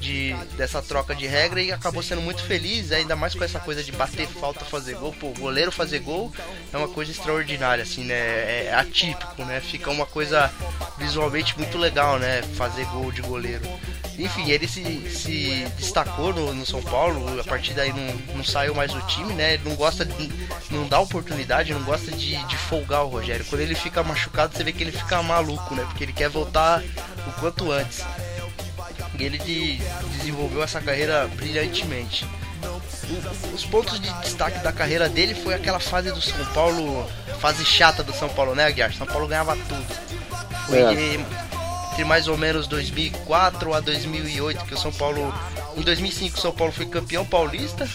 [0.00, 3.82] de, dessa troca de regra e acabou sendo muito feliz, ainda mais com essa coisa
[3.82, 5.12] de bater falta, fazer gol.
[5.12, 6.32] Pô, goleiro fazer gol
[6.72, 8.14] é uma coisa extraordinária, assim, né?
[8.14, 9.60] É, é atípico, né?
[9.60, 10.52] Fica uma coisa
[10.98, 12.42] visualmente muito legal, né?
[12.54, 13.64] Fazer gol de goleiro.
[14.18, 18.74] Enfim, ele se, se destacou no, no, São Paulo, a partir daí não, não saiu
[18.74, 19.54] mais do time, né?
[19.54, 20.32] Ele não gosta de,
[20.70, 23.44] não dá oportunidade, não gosta de, de folgar o Rogério.
[23.44, 25.84] Quando ele fica machucado, você vê que ele fica maluco, né?
[25.84, 26.82] Porque ele quer voltar
[27.26, 28.04] o quanto antes.
[29.18, 29.76] E ele de,
[30.18, 32.26] desenvolveu essa carreira brilhantemente.
[33.54, 37.08] Os pontos de destaque da carreira dele foi aquela fase do São Paulo,
[37.38, 38.92] fase chata do São Paulo, né, Aguiar?
[38.94, 39.86] São Paulo ganhava tudo.
[40.66, 41.18] Foi é
[41.96, 45.32] entre mais ou menos 2004 a 2008, que o São Paulo.
[45.74, 47.88] Em 2005, o São Paulo foi campeão paulista,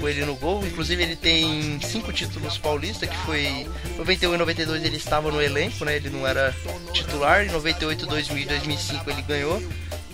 [0.00, 0.66] com ele no gol.
[0.66, 3.64] Inclusive, ele tem cinco títulos paulista, que foi
[3.96, 5.94] 91 e 92 ele estava no elenco, né?
[5.94, 6.52] Ele não era
[6.92, 7.44] titular.
[7.44, 9.62] Em 98, 2000 e 2005 ele ganhou.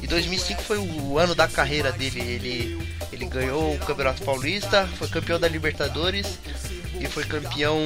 [0.02, 2.20] E 2005 foi o ano da carreira dele.
[2.20, 6.38] Ele, ele ganhou o Campeonato Paulista, foi campeão da Libertadores
[7.00, 7.82] e foi campeão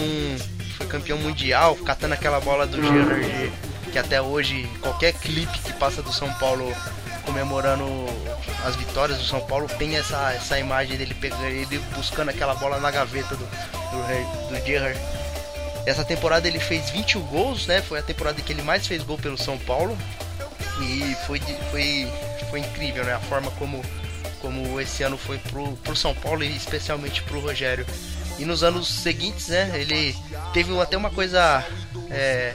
[0.76, 3.52] foi campeão mundial, catando aquela bola do Gerard
[3.98, 6.72] que até hoje qualquer clipe que passa do São Paulo
[7.24, 7.84] comemorando
[8.64, 12.78] as vitórias do São Paulo tem essa, essa imagem dele pegando ele buscando aquela bola
[12.78, 14.98] na gaveta do, do, do Gerrard.
[15.84, 17.82] Essa temporada ele fez 21 gols, né?
[17.82, 19.96] Foi a temporada que ele mais fez gol pelo São Paulo.
[20.80, 21.40] E foi,
[21.70, 22.12] foi,
[22.50, 23.14] foi incrível, né?
[23.14, 23.82] A forma como,
[24.40, 27.86] como esse ano foi pro, pro São Paulo e especialmente pro Rogério.
[28.38, 29.72] E nos anos seguintes, né?
[29.74, 30.14] Ele
[30.52, 31.64] teve até uma coisa
[32.10, 32.54] é,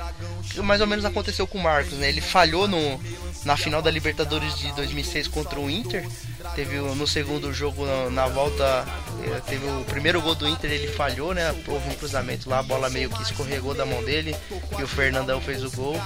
[0.57, 2.09] mais ou menos aconteceu com o Marcos, né?
[2.09, 2.99] Ele falhou no,
[3.45, 6.07] na final da Libertadores de 2006 contra o Inter.
[6.55, 8.85] Teve no segundo jogo na, na, volta,
[9.23, 11.53] eh, teve o primeiro gol do Inter, ele falhou, né?
[11.67, 14.35] Houve um cruzamento lá, a bola meio que escorregou da mão dele
[14.77, 15.99] e o Fernandão fez o gol.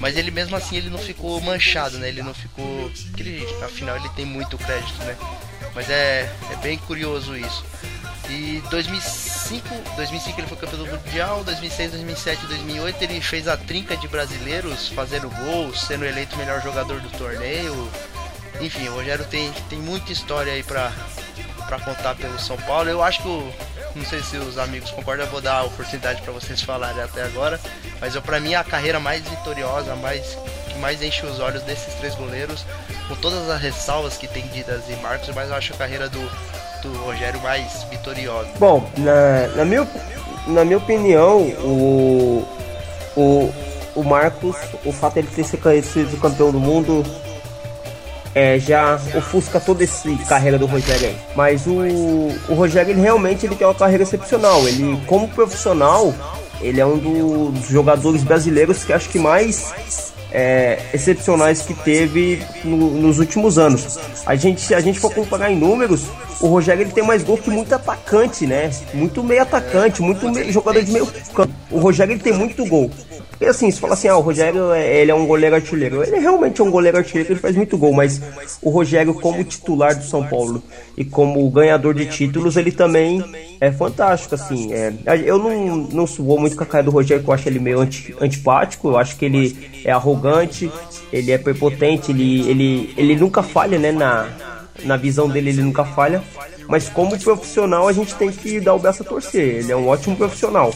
[0.00, 2.08] Mas ele mesmo assim ele não ficou manchado, né?
[2.08, 2.90] Ele não ficou,
[3.64, 5.16] afinal ele tem muito crédito, né?
[5.74, 7.64] Mas é, é bem curioso isso.
[8.28, 8.62] E
[9.44, 14.08] 2005, 2005 ele foi campeão do mundial, 2006, 2007, 2008 ele fez a trinca de
[14.08, 17.90] brasileiros, fazendo gols, sendo eleito melhor jogador do torneio.
[18.60, 20.90] Enfim, o Rogério tem, tem muita história aí pra,
[21.66, 22.88] pra contar pelo São Paulo.
[22.88, 23.28] Eu acho que
[23.94, 27.22] não sei se os amigos concordam, eu vou dar a oportunidade para vocês falarem até
[27.22, 27.60] agora.
[28.00, 30.38] Mas eu, para mim, a carreira mais vitoriosa, mais
[30.68, 32.64] que mais enche os olhos desses três goleiros,
[33.08, 36.20] com todas as ressalvas que tem Didas e Marcos, mas eu acho a carreira do,
[36.88, 38.48] do Rogério mais vitoriosa.
[38.58, 39.88] Bom, na, na, minha,
[40.46, 42.46] na minha opinião, o,
[43.16, 43.54] o,
[43.94, 47.04] o Marcos, o fato de ele ter sido campeão do mundo
[48.34, 51.16] é, já ofusca toda essa carreira do Rogério aí.
[51.36, 51.78] Mas o,
[52.48, 54.66] o Rogério ele realmente ele tem uma carreira excepcional.
[54.66, 56.12] Ele, como profissional,
[56.60, 59.72] ele é um dos jogadores brasileiros que acho que mais
[60.32, 63.98] é, excepcionais que teve no, nos últimos anos.
[64.26, 66.06] A gente, se a gente for comparar em números,
[66.40, 68.70] o Rogério ele tem mais gol que muito atacante, né?
[68.92, 71.52] Muito meio atacante, muito meio, jogador de meio campo.
[71.70, 72.90] O Rogério ele tem muito gol.
[73.40, 76.02] E assim, você fala assim, ah, o Rogério é, ele é um goleiro artilheiro.
[76.02, 78.20] Ele realmente é um goleiro artilheiro, ele faz muito gol, mas
[78.62, 80.62] o Rogério, como titular do São Paulo
[80.96, 83.24] e como ganhador de títulos, ele também
[83.60, 84.72] é fantástico, assim.
[84.72, 84.92] É,
[85.24, 87.80] eu não, não vou muito com a cara do Rogério, que eu acho ele meio
[87.80, 90.70] anti, antipático, eu acho que ele é arrogante,
[91.12, 94.28] ele é prepotente, ele, ele, ele nunca falha, né, na,
[94.82, 96.22] na visão dele ele nunca falha.
[96.68, 99.56] Mas como profissional a gente tem que dar o braço a torcer.
[99.56, 100.72] Ele é um ótimo profissional.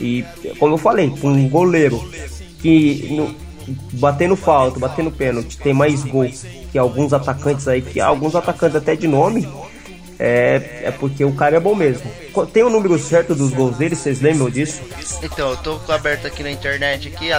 [0.00, 0.24] E
[0.58, 2.02] como eu falei, um goleiro
[2.60, 3.34] que no,
[3.92, 6.28] batendo falta, batendo pênalti, tem mais gol
[6.70, 9.48] que alguns atacantes aí, que alguns atacantes até de nome,
[10.18, 12.10] é, é porque o cara é bom mesmo.
[12.52, 14.82] Tem o número certo dos gols dele, vocês lembram disso?
[15.22, 17.30] Então, eu tô aberto aqui na internet aqui,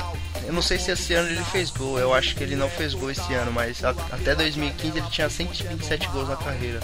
[0.47, 2.93] eu não sei se esse ano ele fez gol, eu acho que ele não fez
[2.93, 6.79] gol esse ano, mas até 2015 ele tinha 127 gols na carreira.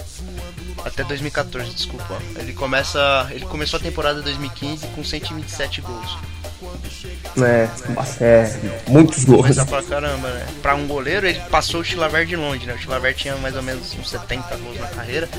[0.83, 2.19] Até 2014, desculpa.
[2.37, 6.17] Ele começa, ele começou a temporada 2015 com 127 gols.
[7.37, 7.69] É,
[8.19, 9.57] é muitos gols.
[9.65, 10.45] Pra caramba, né?
[10.61, 12.73] Pra um goleiro, ele passou o Chilaver de longe, né?
[12.73, 15.29] O Chilaver tinha mais ou menos uns 70 gols na carreira.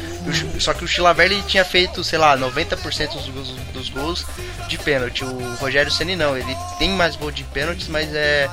[0.58, 4.26] Só que o Chilaver ele tinha feito, sei lá, 90% dos gols, dos gols
[4.68, 5.24] de pênalti.
[5.24, 8.48] O Rogério Ceni não, ele tem mais gol de pênaltis, mas é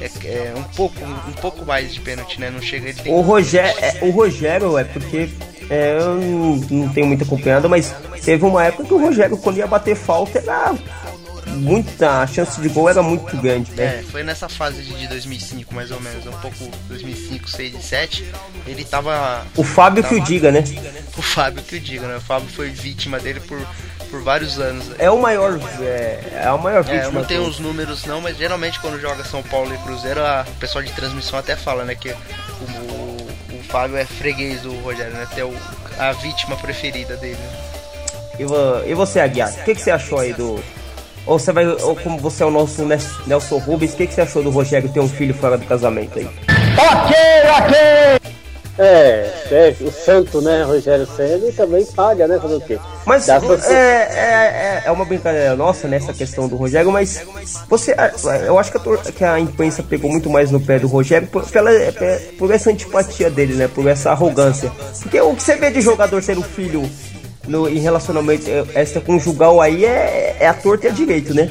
[0.00, 2.50] é, é, um pouco um pouco mais de pênalti, né?
[2.50, 5.30] Não chega ele O Rogério, é, o Rogério é porque
[5.70, 9.58] é, eu não, não tenho muito acompanhado, mas teve uma época que o Rogério quando
[9.58, 10.74] ia bater falta era
[11.54, 14.00] muita a chance de gol era muito grande, né?
[14.00, 18.32] É, foi nessa fase de 2005, mais ou menos, um pouco 2005, 6 e 7,
[18.66, 20.64] ele tava O Fábio tava, que o diga, né?
[21.16, 22.16] O Fábio que o diga, né?
[22.16, 23.58] O Fábio foi vítima dele por
[24.14, 24.86] por vários anos.
[24.96, 27.02] É o maior, é, é o maior vítima.
[27.02, 30.20] É, eu não tenho os números não, mas geralmente quando joga São Paulo e Cruzeiro,
[30.20, 34.62] a, o pessoal de transmissão até fala, né, que o, o, o Fábio é freguês
[34.62, 35.24] do Rogério, né?
[35.24, 35.52] Até o,
[35.98, 37.38] a vítima preferida dele.
[38.38, 40.62] E, e você, Aguiar, o que, que você achou aí do,
[41.26, 42.84] ou você vai, ou como você é o nosso
[43.26, 46.18] Nelson Rubens, o que, que você achou do Rogério ter um filho fora do casamento
[46.18, 46.28] aí?
[46.76, 47.16] Ok,
[47.58, 48.34] ok!
[48.76, 52.78] É, é o santo, né, Rogério Senna, também paga, né, fazer o quê?
[53.06, 53.38] Mas é,
[53.72, 57.24] é, é, uma brincadeira nossa nessa questão do Rogério, mas
[57.68, 57.94] você,
[58.44, 61.48] eu acho que a, que a imprensa pegou muito mais no pé do Rogério por,
[61.48, 61.70] pela,
[62.36, 64.72] por essa antipatia dele, né, por essa arrogância.
[65.02, 66.82] Porque o que você vê de jogador sendo filho
[67.46, 71.48] no, em relacionamento extraconjugal aí é, é a torta e a direito, né?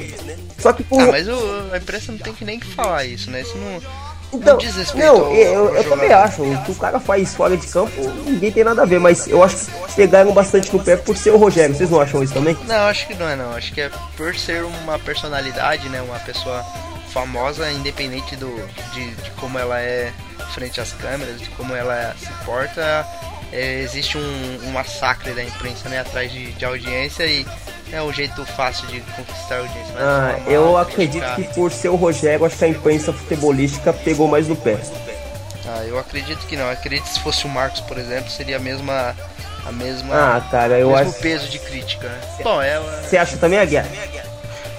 [0.58, 1.00] Só que por...
[1.00, 1.34] Ah, mas o,
[1.72, 3.42] a imprensa não tem que nem que falar isso, né?
[3.42, 4.04] Isso não.
[4.32, 4.58] Então,
[4.96, 6.42] não, não eu, eu também acho.
[6.42, 7.92] O que o cara faz fora de campo,
[8.26, 8.98] ninguém tem nada a ver.
[8.98, 11.74] Mas eu acho que pegaram bastante no pé por ser o Rogério.
[11.74, 12.56] Vocês não acham isso também?
[12.66, 13.52] Não, acho que não é não.
[13.52, 16.02] Acho que é por ser uma personalidade, né?
[16.02, 16.64] Uma pessoa
[17.12, 18.50] famosa, independente do,
[18.92, 20.12] de, de como ela é
[20.52, 23.06] frente às câmeras, de como ela se porta
[23.54, 27.46] é, existe um, um, massacre da imprensa né, atrás de, de, audiência e
[27.92, 29.94] é um jeito fácil de conquistar audiência.
[29.96, 34.48] Ah, eu acredito que por ser o Rogério, acho que a imprensa futebolística pegou mais
[34.48, 34.76] no pé.
[35.66, 36.64] Ah, eu acredito que não.
[36.64, 39.14] Eu acredito que se fosse o Marcos, por exemplo, seria a mesma.
[39.64, 40.36] A mesma.
[40.36, 41.20] Ah, cara, eu mesmo acho.
[41.20, 42.20] peso de crítica, né?
[42.42, 42.78] Bom, é.
[43.02, 43.88] Você acha também a guerra?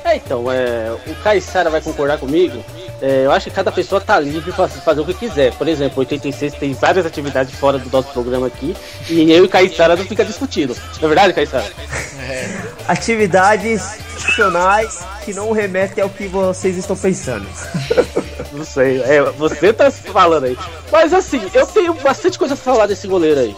[0.03, 2.63] É, então, é, o Caissara vai concordar comigo
[3.05, 5.53] é, eu acho que cada pessoa tá livre para fazer o que quiser.
[5.53, 8.75] Por exemplo, 86 tem várias atividades fora do nosso programa aqui
[9.07, 10.75] e eu e Caissara não fica discutindo.
[10.99, 11.71] Não é verdade, Caissara?
[12.27, 12.49] É.
[12.87, 13.83] Atividades
[14.17, 17.47] funcionais que não remetem ao que vocês estão pensando.
[18.51, 20.57] Não sei, é, você tá falando aí.
[20.91, 23.55] Mas assim, eu tenho bastante coisa pra falar desse goleiro aí.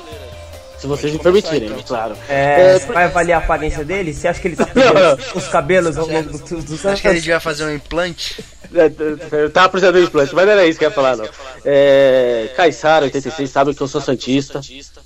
[0.79, 1.83] Se vocês me permitirem, então.
[1.83, 2.15] claro.
[2.29, 4.13] É, é, vai avaliar a aparência dele?
[4.13, 7.07] Você acha que ele tá perdendo os cabelos ao longo do, do, do Acho que
[7.07, 8.43] ele devia fazer um implante?
[8.73, 8.91] É,
[9.31, 11.27] eu tava precisando de implante, mas não era isso que eu ia falar, não.
[11.65, 14.61] É, Caissara, 86, sabe que eu sou Santista,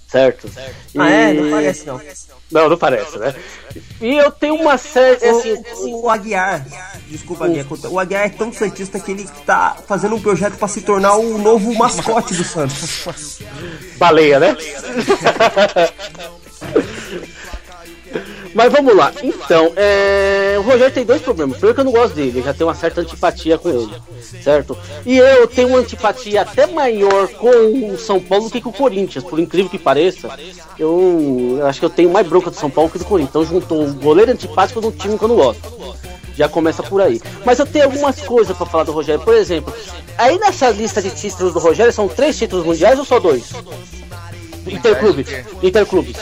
[0.07, 0.49] certo?
[0.93, 0.99] E...
[0.99, 1.33] Ah, é?
[1.33, 2.01] Não parece, não.
[2.51, 3.33] Não, não parece, né?
[4.01, 5.25] E eu tenho uma série.
[5.25, 6.65] Assim, o, o Aguiar,
[7.07, 10.81] desculpa, Aguiar, o Aguiar é tão Santista que ele tá fazendo um projeto para se
[10.81, 13.39] tornar o novo mascote do Santos.
[13.97, 14.57] Baleia, né?
[18.53, 19.11] Mas vamos lá.
[19.23, 20.55] Então, é...
[20.57, 21.57] o Rogério tem dois problemas.
[21.57, 23.91] Primeiro que eu não gosto dele, eu já tenho uma certa antipatia com ele,
[24.43, 24.77] certo?
[25.05, 28.73] E eu tenho uma antipatia até maior com o São Paulo do que com o
[28.73, 30.29] Corinthians, por incrível que pareça.
[30.77, 33.29] Eu, eu acho que eu tenho mais bronca do São Paulo que do Corinthians.
[33.29, 35.61] Então juntou um goleiro antipático num time que eu não gosto.
[36.35, 37.21] Já começa por aí.
[37.45, 39.21] Mas eu tenho algumas coisas para falar do Rogério.
[39.21, 39.73] Por exemplo,
[40.17, 43.51] aí nessa lista de títulos do Rogério são três títulos mundiais ou só dois?
[44.65, 45.27] Interclubes.
[45.61, 46.17] Interclubes.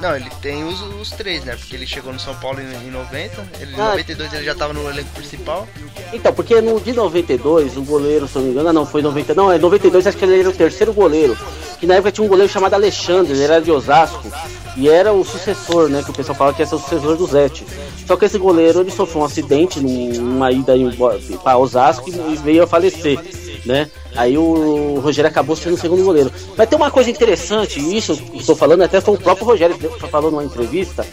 [0.00, 1.56] Não, ele tem os, os três, né?
[1.56, 3.90] Porque ele chegou no São Paulo em, em 90, ele, em Ah.
[3.90, 5.66] 92 ele já tava no elenco principal.
[6.12, 9.00] Então, porque no de 92, o goleiro, se eu não me engano, ah, não, foi
[9.00, 11.36] 90, não, é 92, acho que ele era o terceiro goleiro.
[11.80, 14.30] Que na época tinha um goleiro chamado Alexandre, ele era de Osasco,
[14.76, 17.26] e era o sucessor, né, que o pessoal fala que ia ser o sucessor do
[17.26, 17.66] Zete.
[18.06, 20.74] Só que esse goleiro, ele sofreu um acidente num- numa ida
[21.42, 23.18] para Osasco e veio a falecer,
[23.66, 23.90] né.
[24.16, 26.32] Aí o Rogério acabou sendo o segundo goleiro.
[26.56, 29.76] Mas tem uma coisa interessante, e isso eu estou falando, até foi o próprio Rogério
[29.76, 31.04] que falou numa entrevista.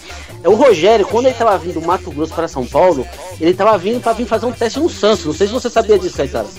[0.43, 3.05] É o Rogério, quando ele estava vindo do Mato Grosso para São Paulo,
[3.41, 5.25] ele estava vindo para vir fazer um teste no Santos.
[5.25, 6.49] Não sei se você sabia disso, Caetano.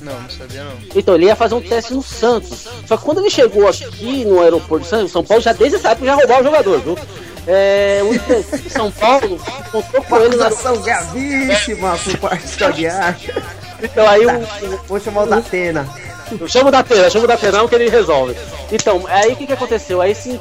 [0.00, 0.72] Não, não sabia não.
[0.94, 2.66] Então, ele ia fazer um teste no Santos.
[2.86, 5.90] Só que quando ele chegou aqui no aeroporto de São São Paulo, já desde essa
[5.90, 6.98] época já roubava o jogador, viu?
[7.46, 9.38] É, o Inter de São Paulo
[9.70, 13.16] contou com ele Acusação gravíssima por parte da Guiar.
[13.82, 15.88] Então aí o, Vou chamar o da Atena.
[16.40, 18.36] Eu chamo da Atena, chamo da Atenão que ele resolve.
[18.72, 20.00] Então, aí o que, que aconteceu?
[20.00, 20.40] Aí esse,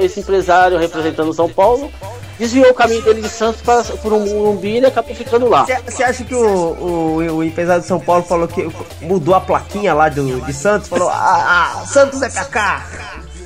[0.00, 1.90] esse empresário representando São Paulo
[2.38, 5.66] desviou o caminho dele de Santos para, por um Morumbi e acabou ficando lá.
[5.86, 8.68] Você acha que o, o, o empresário de São Paulo falou que
[9.00, 10.88] mudou a plaquinha lá do, de Santos?
[10.88, 12.86] Falou, ah, ah, Santos é pra cá.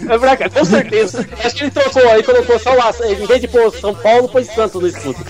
[0.08, 1.28] É pra cá, com certeza.
[1.44, 4.46] Acho que ele trocou aí, colocou só lá, em vez de pôr São Paulo, pôs
[4.52, 5.24] Santos no escudo.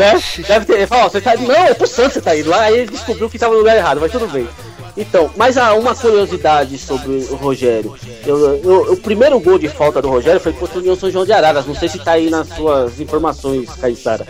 [0.00, 0.44] Né?
[0.48, 2.78] Deve ter, ele falou, você tá não, é pro Santos você tá indo lá, aí
[2.80, 4.48] ele descobriu que tava no lugar errado, mas tudo bem.
[4.96, 7.94] Então, mas há uma curiosidade sobre o Rogério.
[8.26, 11.24] Eu, eu- o primeiro gol de falta do Rogério foi contra o União São João
[11.24, 11.64] de Araras.
[11.64, 14.26] Não sei se tá aí nas suas informações, Caissara.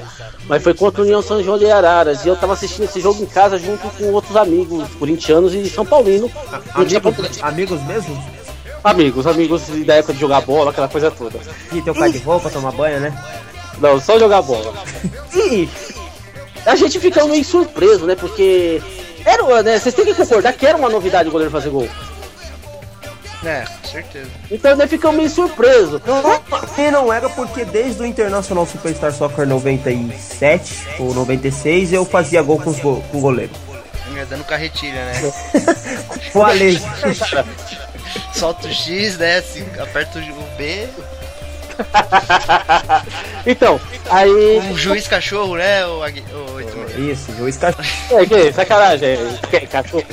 [0.46, 2.24] Mas foi contra o União São João de Araras.
[2.24, 5.84] E eu tava assistindo esse jogo em casa junto com outros amigos corintianos e São
[5.84, 6.30] Paulino.
[6.74, 8.24] Amigos, amigos mesmo?
[8.84, 11.38] Amigos, amigos da época de jogar bola, aquela coisa toda.
[11.70, 13.12] Tem o cara de roupa, tomar banho, né?
[13.80, 14.74] Não, só jogar bola.
[15.34, 15.68] E
[16.66, 18.14] a gente fica meio surpreso, né?
[18.14, 18.82] Porque
[19.24, 21.88] era, né, vocês têm que concordar que era uma novidade o goleiro fazer gol.
[23.44, 24.30] É, com certeza.
[24.50, 26.00] Então nós ficamos meio surpresos.
[26.76, 32.60] E não era porque desde o Internacional Superstar Soccer 97 ou 96 eu fazia gol
[32.60, 33.52] com, os go com o goleiro.
[34.16, 35.32] É, dando carretilha, né?
[36.34, 36.78] O Ale.
[38.34, 40.88] Solta o X, desce, aperta o B.
[43.46, 44.58] Então, aí.
[44.58, 46.98] Um juiz cachorro, né, o, o 86?
[46.98, 47.88] Isso, juiz cachorro.
[48.10, 49.16] É, que sacanagem,
[49.70, 50.04] cachorro.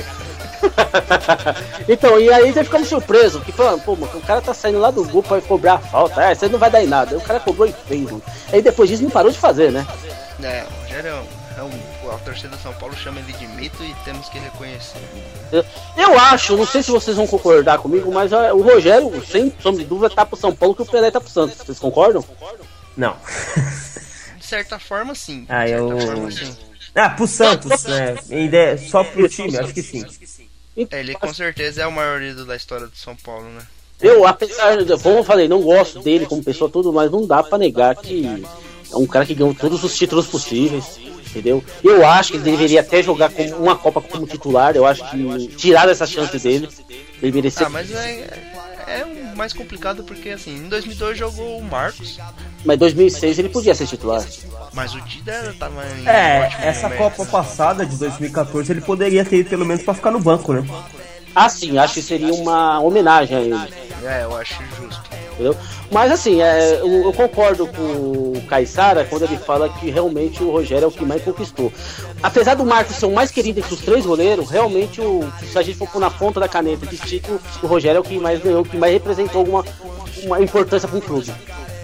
[1.88, 4.90] então, e aí nós ficamos surpresos, que falando, pô, mano, o cara tá saindo lá
[4.90, 7.16] do gol pra cobrar a falta, é, você não vai dar em nada.
[7.16, 8.22] O cara cobrou e fez, mano.
[8.52, 9.86] Aí depois disso não parou de fazer, né?
[10.42, 11.10] É, o Rogério
[11.56, 11.70] é um,
[12.10, 15.00] a torcida do São Paulo chama ele de mito e temos que reconhecer.
[15.52, 15.64] Eu,
[15.96, 19.88] eu acho, não sei se vocês vão concordar comigo, mas o Rogério, sem sombra de
[19.88, 21.56] dúvida, tá pro São Paulo que o Pelé tá pro Santos.
[21.58, 22.24] Vocês concordam?
[22.96, 23.16] Não.
[24.38, 25.44] De certa forma, sim.
[25.44, 26.00] De Ah, certa eu.
[26.00, 26.56] forma, sim.
[26.94, 28.16] Ah, pro Santos, né?
[28.30, 30.04] Ainda é só pro time, acho que sim.
[30.90, 33.62] É, ele com certeza é o maior ídolo da história do São Paulo, né?
[34.00, 37.42] Eu, apesar de, como eu falei, não gosto dele como pessoa, tudo, mas não dá
[37.42, 38.44] pra negar que
[38.92, 40.98] é um cara que ganhou todos os títulos possíveis,
[41.30, 41.62] entendeu?
[41.82, 45.48] Eu acho que ele deveria até jogar com uma Copa como titular, eu acho que
[45.56, 46.68] tirar essa chance dele,
[47.22, 47.66] ele merecia.
[47.66, 48.26] Ah, mas é,
[48.86, 52.18] é o mais complicado porque, assim, em 2002 jogou o Marcos,
[52.64, 54.24] Mas em 2006 ele podia ser titular.
[54.72, 56.98] mas o Dida tava em É, essa momento.
[56.98, 60.64] Copa passada de 2014 ele poderia ter ido pelo menos pra ficar no banco, né?
[61.34, 63.74] Ah, sim, acho que seria uma homenagem a ele.
[64.04, 65.02] É, eu acho justo.
[65.32, 65.56] entendeu?
[65.90, 70.50] Mas assim, é, eu, eu concordo com o Caissara quando ele fala que realmente o
[70.50, 71.72] Rogério é o que mais conquistou.
[72.22, 75.62] Apesar do Marcos ser o mais querido entre os três goleiros, realmente, o, se a
[75.62, 78.40] gente for pôr na ponta da caneta de título, o Rogério é o que mais
[78.42, 79.64] ganhou, o que mais representou alguma
[80.24, 81.32] uma importância para um clube.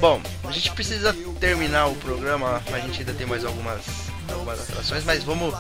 [0.01, 3.81] Bom, a gente precisa terminar o programa, a gente ainda tem mais algumas,
[4.33, 5.55] algumas atrações, mas vamos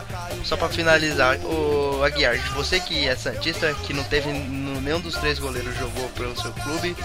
[0.45, 1.39] só pra finalizar.
[1.45, 6.41] O Aguiar, você que é Santista, que não teve nenhum dos três goleiros jogou pelo
[6.41, 6.97] seu clube,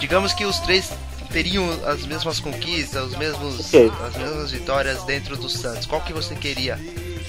[0.00, 0.90] digamos que os três
[1.32, 3.74] teriam as mesmas conquistas, os mesmos,
[4.06, 5.86] as mesmas vitórias dentro do Santos.
[5.86, 6.78] Qual que você queria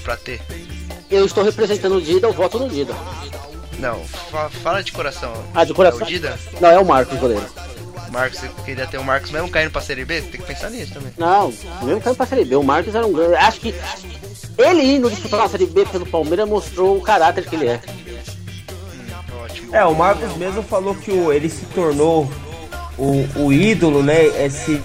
[0.02, 0.40] pra ter?
[1.10, 2.94] Eu estou representando o Dida, eu voto no Dida.
[3.78, 5.32] Não, fa- fala de coração.
[5.54, 6.00] Ah, de coração?
[6.00, 6.38] É o Dida?
[6.60, 7.46] Não, é o Marcos, goleiro.
[8.08, 10.20] Marcos, você queria ter o Marcos mesmo caindo pra Série B?
[10.20, 11.12] Você tem que pensar nisso também.
[11.16, 11.52] Não,
[11.82, 13.34] mesmo caindo pra Série B, o Marcos era um grande.
[13.34, 13.74] Acho que
[14.58, 17.80] ele indo disputar uma Série B pelo Palmeiras mostrou o caráter que ele é.
[19.42, 19.76] Ótimo.
[19.76, 22.30] É, o Marcos mesmo falou que o, ele se tornou
[22.98, 24.24] o, o ídolo, né?
[24.44, 24.82] Esse,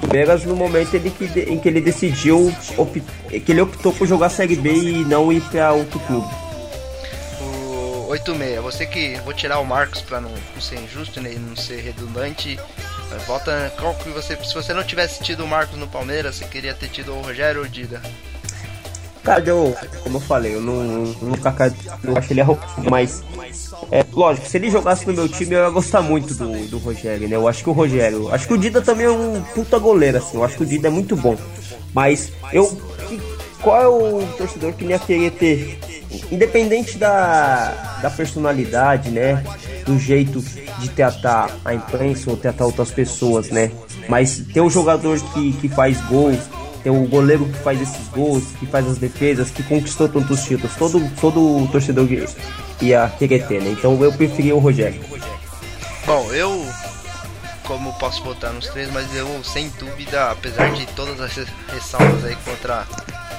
[0.00, 4.28] Palmeiras no momento ele que, em que ele decidiu, op, que ele optou por jogar
[4.30, 6.28] Série B e não ir para outro clube.
[8.08, 9.20] O 86, você que.
[9.22, 12.58] Vou tirar o Marcos pra não, não ser injusto né, e não ser redundante.
[13.26, 13.70] Volta.
[13.78, 14.34] Qual que você.
[14.42, 17.60] Se você não tivesse tido o Marcos no Palmeiras, você queria ter tido o Rogério
[17.60, 18.00] ou o Dida?
[19.22, 20.82] Cara, eu, como eu falei, eu não,
[21.20, 21.54] nunca
[22.02, 23.22] eu acho ele arrogante, mas
[23.92, 27.28] é, lógico, se ele jogasse no meu time eu ia gostar muito do, do Rogério,
[27.28, 27.36] né?
[27.36, 30.38] Eu acho que o Rogério, acho que o Dida também é um puta goleiro, assim,
[30.38, 31.36] eu acho que o Dida é muito bom.
[31.92, 32.80] Mas eu.
[33.60, 35.97] Qual é o torcedor que ia querer ter?
[36.30, 39.42] Independente da, da personalidade, né?
[39.84, 40.40] Do jeito
[40.78, 43.70] de tratar a imprensa ou tratar outras pessoas, né?
[44.08, 46.38] Mas ter um jogador que, que faz gols,
[46.82, 50.74] tem o goleiro que faz esses gols, que faz as defesas, que conquistou tantos títulos.
[50.76, 52.08] Todo, todo torcedor
[52.80, 53.70] ia querer ter, né?
[53.70, 55.00] Então eu preferia o Rogério.
[56.06, 56.66] Bom, eu
[57.68, 62.34] como posso votar nos três, mas eu sem dúvida, apesar de todas as ressalvas aí
[62.36, 62.86] contra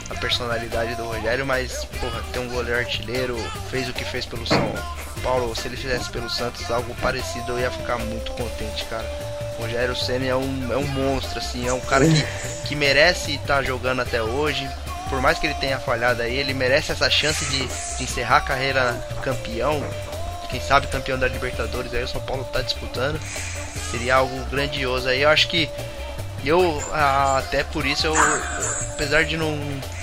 [0.10, 3.38] a personalidade do Rogério, mas porra, ter um goleiro artilheiro,
[3.70, 4.74] fez o que fez pelo São
[5.22, 9.06] Paulo, se ele fizesse pelo Santos algo parecido, eu ia ficar muito contente, cara.
[9.58, 13.36] O Rogério Senna é um, é um monstro, assim, é um cara que, que merece
[13.36, 14.70] estar tá jogando até hoje.
[15.10, 18.42] Por mais que ele tenha falhado aí, ele merece essa chance de, de encerrar a
[18.42, 19.84] carreira campeão.
[20.50, 23.20] Quem sabe campeão da Libertadores aí o São Paulo está disputando.
[23.92, 25.22] Seria algo grandioso aí.
[25.22, 25.70] Eu acho que
[26.46, 28.16] eu até por isso eu
[29.00, 29.56] apesar de não,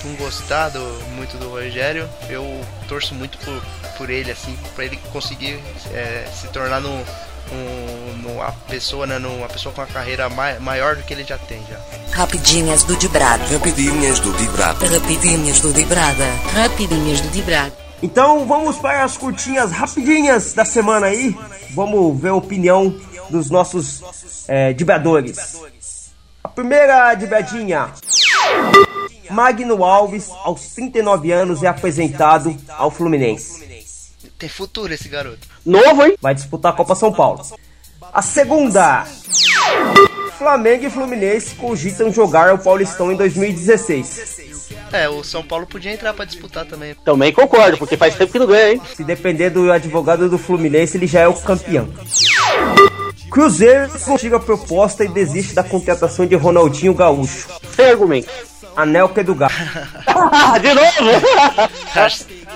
[0.05, 0.81] não gostar do,
[1.15, 3.63] muito do Rogério, eu torço muito por,
[3.99, 5.61] por ele assim, para ele conseguir
[5.93, 7.05] é, se tornar no
[7.53, 11.39] um, uma pessoa, né, uma pessoa com uma carreira mai, maior do que ele já
[11.39, 11.79] tem já.
[12.13, 13.45] Rapidinhas do Dibrado.
[13.53, 14.87] Rapidinhas do Dibrado.
[14.87, 16.25] Rapidinhas do Dibrada.
[16.55, 17.73] Rapidinhas do Dibrado.
[18.03, 21.37] Então vamos para as curtinhas rapidinhas da semana aí.
[21.75, 22.95] Vamos ver a opinião
[23.31, 25.61] dos nossos é, dibradores.
[26.57, 27.93] Primeira dibradinha.
[29.31, 33.63] Magno Alves, aos 39 anos, é apresentado ao Fluminense.
[34.39, 35.47] Tem futuro esse garoto.
[35.67, 36.17] Novo, hein?
[36.19, 37.45] Vai disputar a Copa São Paulo.
[38.11, 39.05] A segunda.
[40.39, 44.56] Flamengo e Fluminense cogitam jogar o Paulistão em 2016.
[44.93, 46.95] É, o São Paulo podia entrar para disputar também.
[47.05, 48.83] Também concordo, porque faz tempo que não ganha, hein?
[48.95, 51.89] Se depender do advogado do Fluminense, ele já é o campeão.
[53.31, 57.49] Cruzeiro consiga a proposta e desiste da contratação de Ronaldinho Gaúcho.
[57.75, 58.29] Sem argumento.
[58.77, 59.55] Anel que é do gato.
[60.61, 61.11] de novo?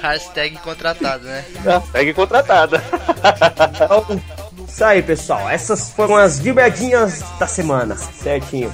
[0.03, 1.45] Hashtag contratado, né?
[1.65, 2.83] Hashtag contratada.
[3.75, 4.21] então,
[4.69, 5.49] isso aí, pessoal.
[5.49, 7.97] Essas foram as vibradinhas da semana.
[7.97, 8.73] Certinho.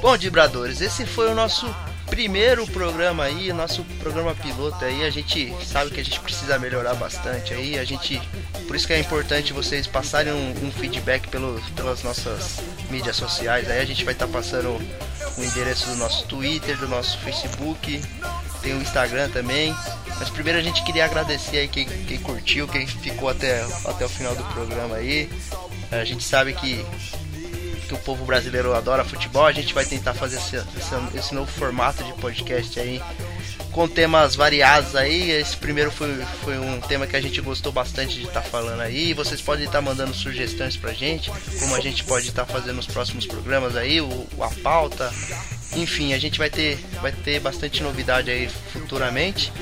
[0.00, 1.66] Bom, Dibradores, esse foi o nosso
[2.06, 6.94] primeiro programa aí, nosso programa piloto aí, a gente sabe que a gente precisa melhorar
[6.94, 8.20] bastante aí, a gente,
[8.66, 13.70] por isso que é importante vocês passarem um, um feedback pelo, pelas nossas mídias sociais
[13.70, 14.70] aí, a gente vai estar tá passando
[15.36, 18.02] o endereço do nosso Twitter, do nosso Facebook,
[18.62, 19.76] tem o Instagram também,
[20.18, 24.08] mas primeiro a gente queria agradecer aí quem, quem curtiu, quem ficou até, até o
[24.08, 25.30] final do programa aí,
[25.90, 26.84] a gente sabe que
[27.90, 31.50] que o povo brasileiro adora futebol, a gente vai tentar fazer esse, esse, esse novo
[31.50, 33.02] formato de podcast aí
[33.72, 35.32] com temas variados aí.
[35.32, 36.14] Esse primeiro foi,
[36.44, 39.12] foi um tema que a gente gostou bastante de estar tá falando aí.
[39.12, 42.76] Vocês podem estar tá mandando sugestões pra gente, como a gente pode estar tá fazendo
[42.76, 45.12] nos próximos programas aí, o, a pauta.
[45.74, 49.52] Enfim, a gente vai ter, vai ter bastante novidade aí futuramente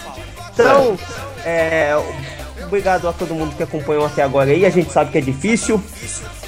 [0.51, 0.97] Então,
[1.45, 1.97] é,
[2.65, 4.65] obrigado a todo mundo que acompanhou até agora aí.
[4.65, 5.81] A gente sabe que é difícil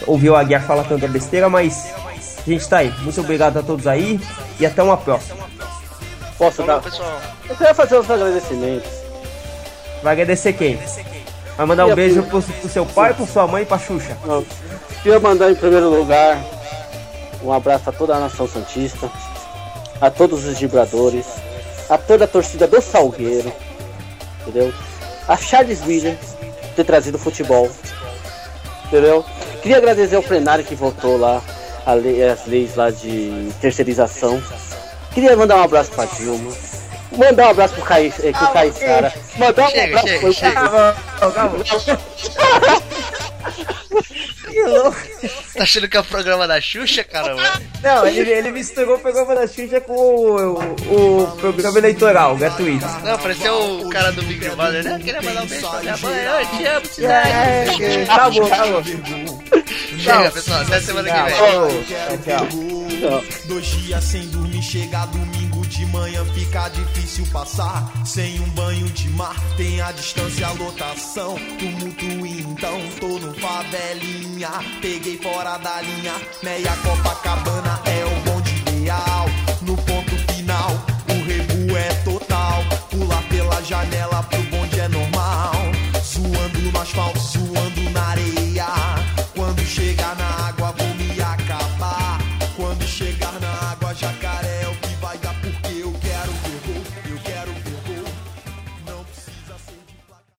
[0.06, 1.94] ouvir o Aguiar falar tanta besteira, mas
[2.46, 2.94] a gente tá aí.
[3.00, 4.20] Muito obrigado a todos aí
[4.60, 5.51] e até uma próxima.
[6.42, 6.82] Posso dar?
[6.82, 7.22] pessoal.
[7.48, 8.90] Eu queria fazer os agradecimentos.
[10.02, 10.80] Vai agradecer quem?
[11.56, 14.18] Vai mandar um beijo pro, pro seu pai, pro sua mãe e pra Xuxa.
[14.26, 14.44] Não.
[15.04, 16.40] Queria mandar em primeiro lugar
[17.44, 19.08] um abraço a toda a nação Santista,
[20.02, 21.28] a todos os vibradores,
[21.88, 23.54] a toda a torcida do Salgueiro,
[24.42, 24.74] entendeu?
[25.28, 27.70] A Charles por ter trazido futebol,
[28.88, 29.24] entendeu?
[29.62, 31.40] Queria agradecer ao plenário que votou lá
[31.86, 34.42] a lei- as leis lá de terceirização.
[35.14, 36.52] Queria mandar um abraço pra Dilma.
[37.18, 39.14] Mandar um abraço pro Caí, eh, pro Caissara.
[39.38, 40.96] Mandar um Chega, abraço chega, pro chega.
[44.50, 44.98] Que louco.
[45.54, 47.44] Tá achando que é o programa da Xuxa, caramba?
[47.84, 50.54] Não, ele, ele misturou o programa da Xuxa com o,
[50.90, 52.86] o, o programa eleitoral, gratuito.
[53.04, 54.98] Não, pareceu o cara do Big Brother, né?
[55.04, 56.16] Queria mandar um beijo pra minha mãe.
[56.24, 57.84] Eu te amo, É, cidade.
[57.84, 58.84] é, acabou, acabou.
[60.00, 60.62] Chega, pessoal.
[60.62, 61.38] Até semana que vem.
[61.38, 62.81] Tchau, tchau.
[63.48, 67.92] Dois dias sem dormir, chega domingo de manhã, fica difícil passar.
[68.06, 71.36] Sem um banho de mar, tem a distância, a lotação.
[71.58, 74.50] Tumulto então, tô no favelinha.
[74.82, 77.82] Peguei fora da linha, meia Copacabana,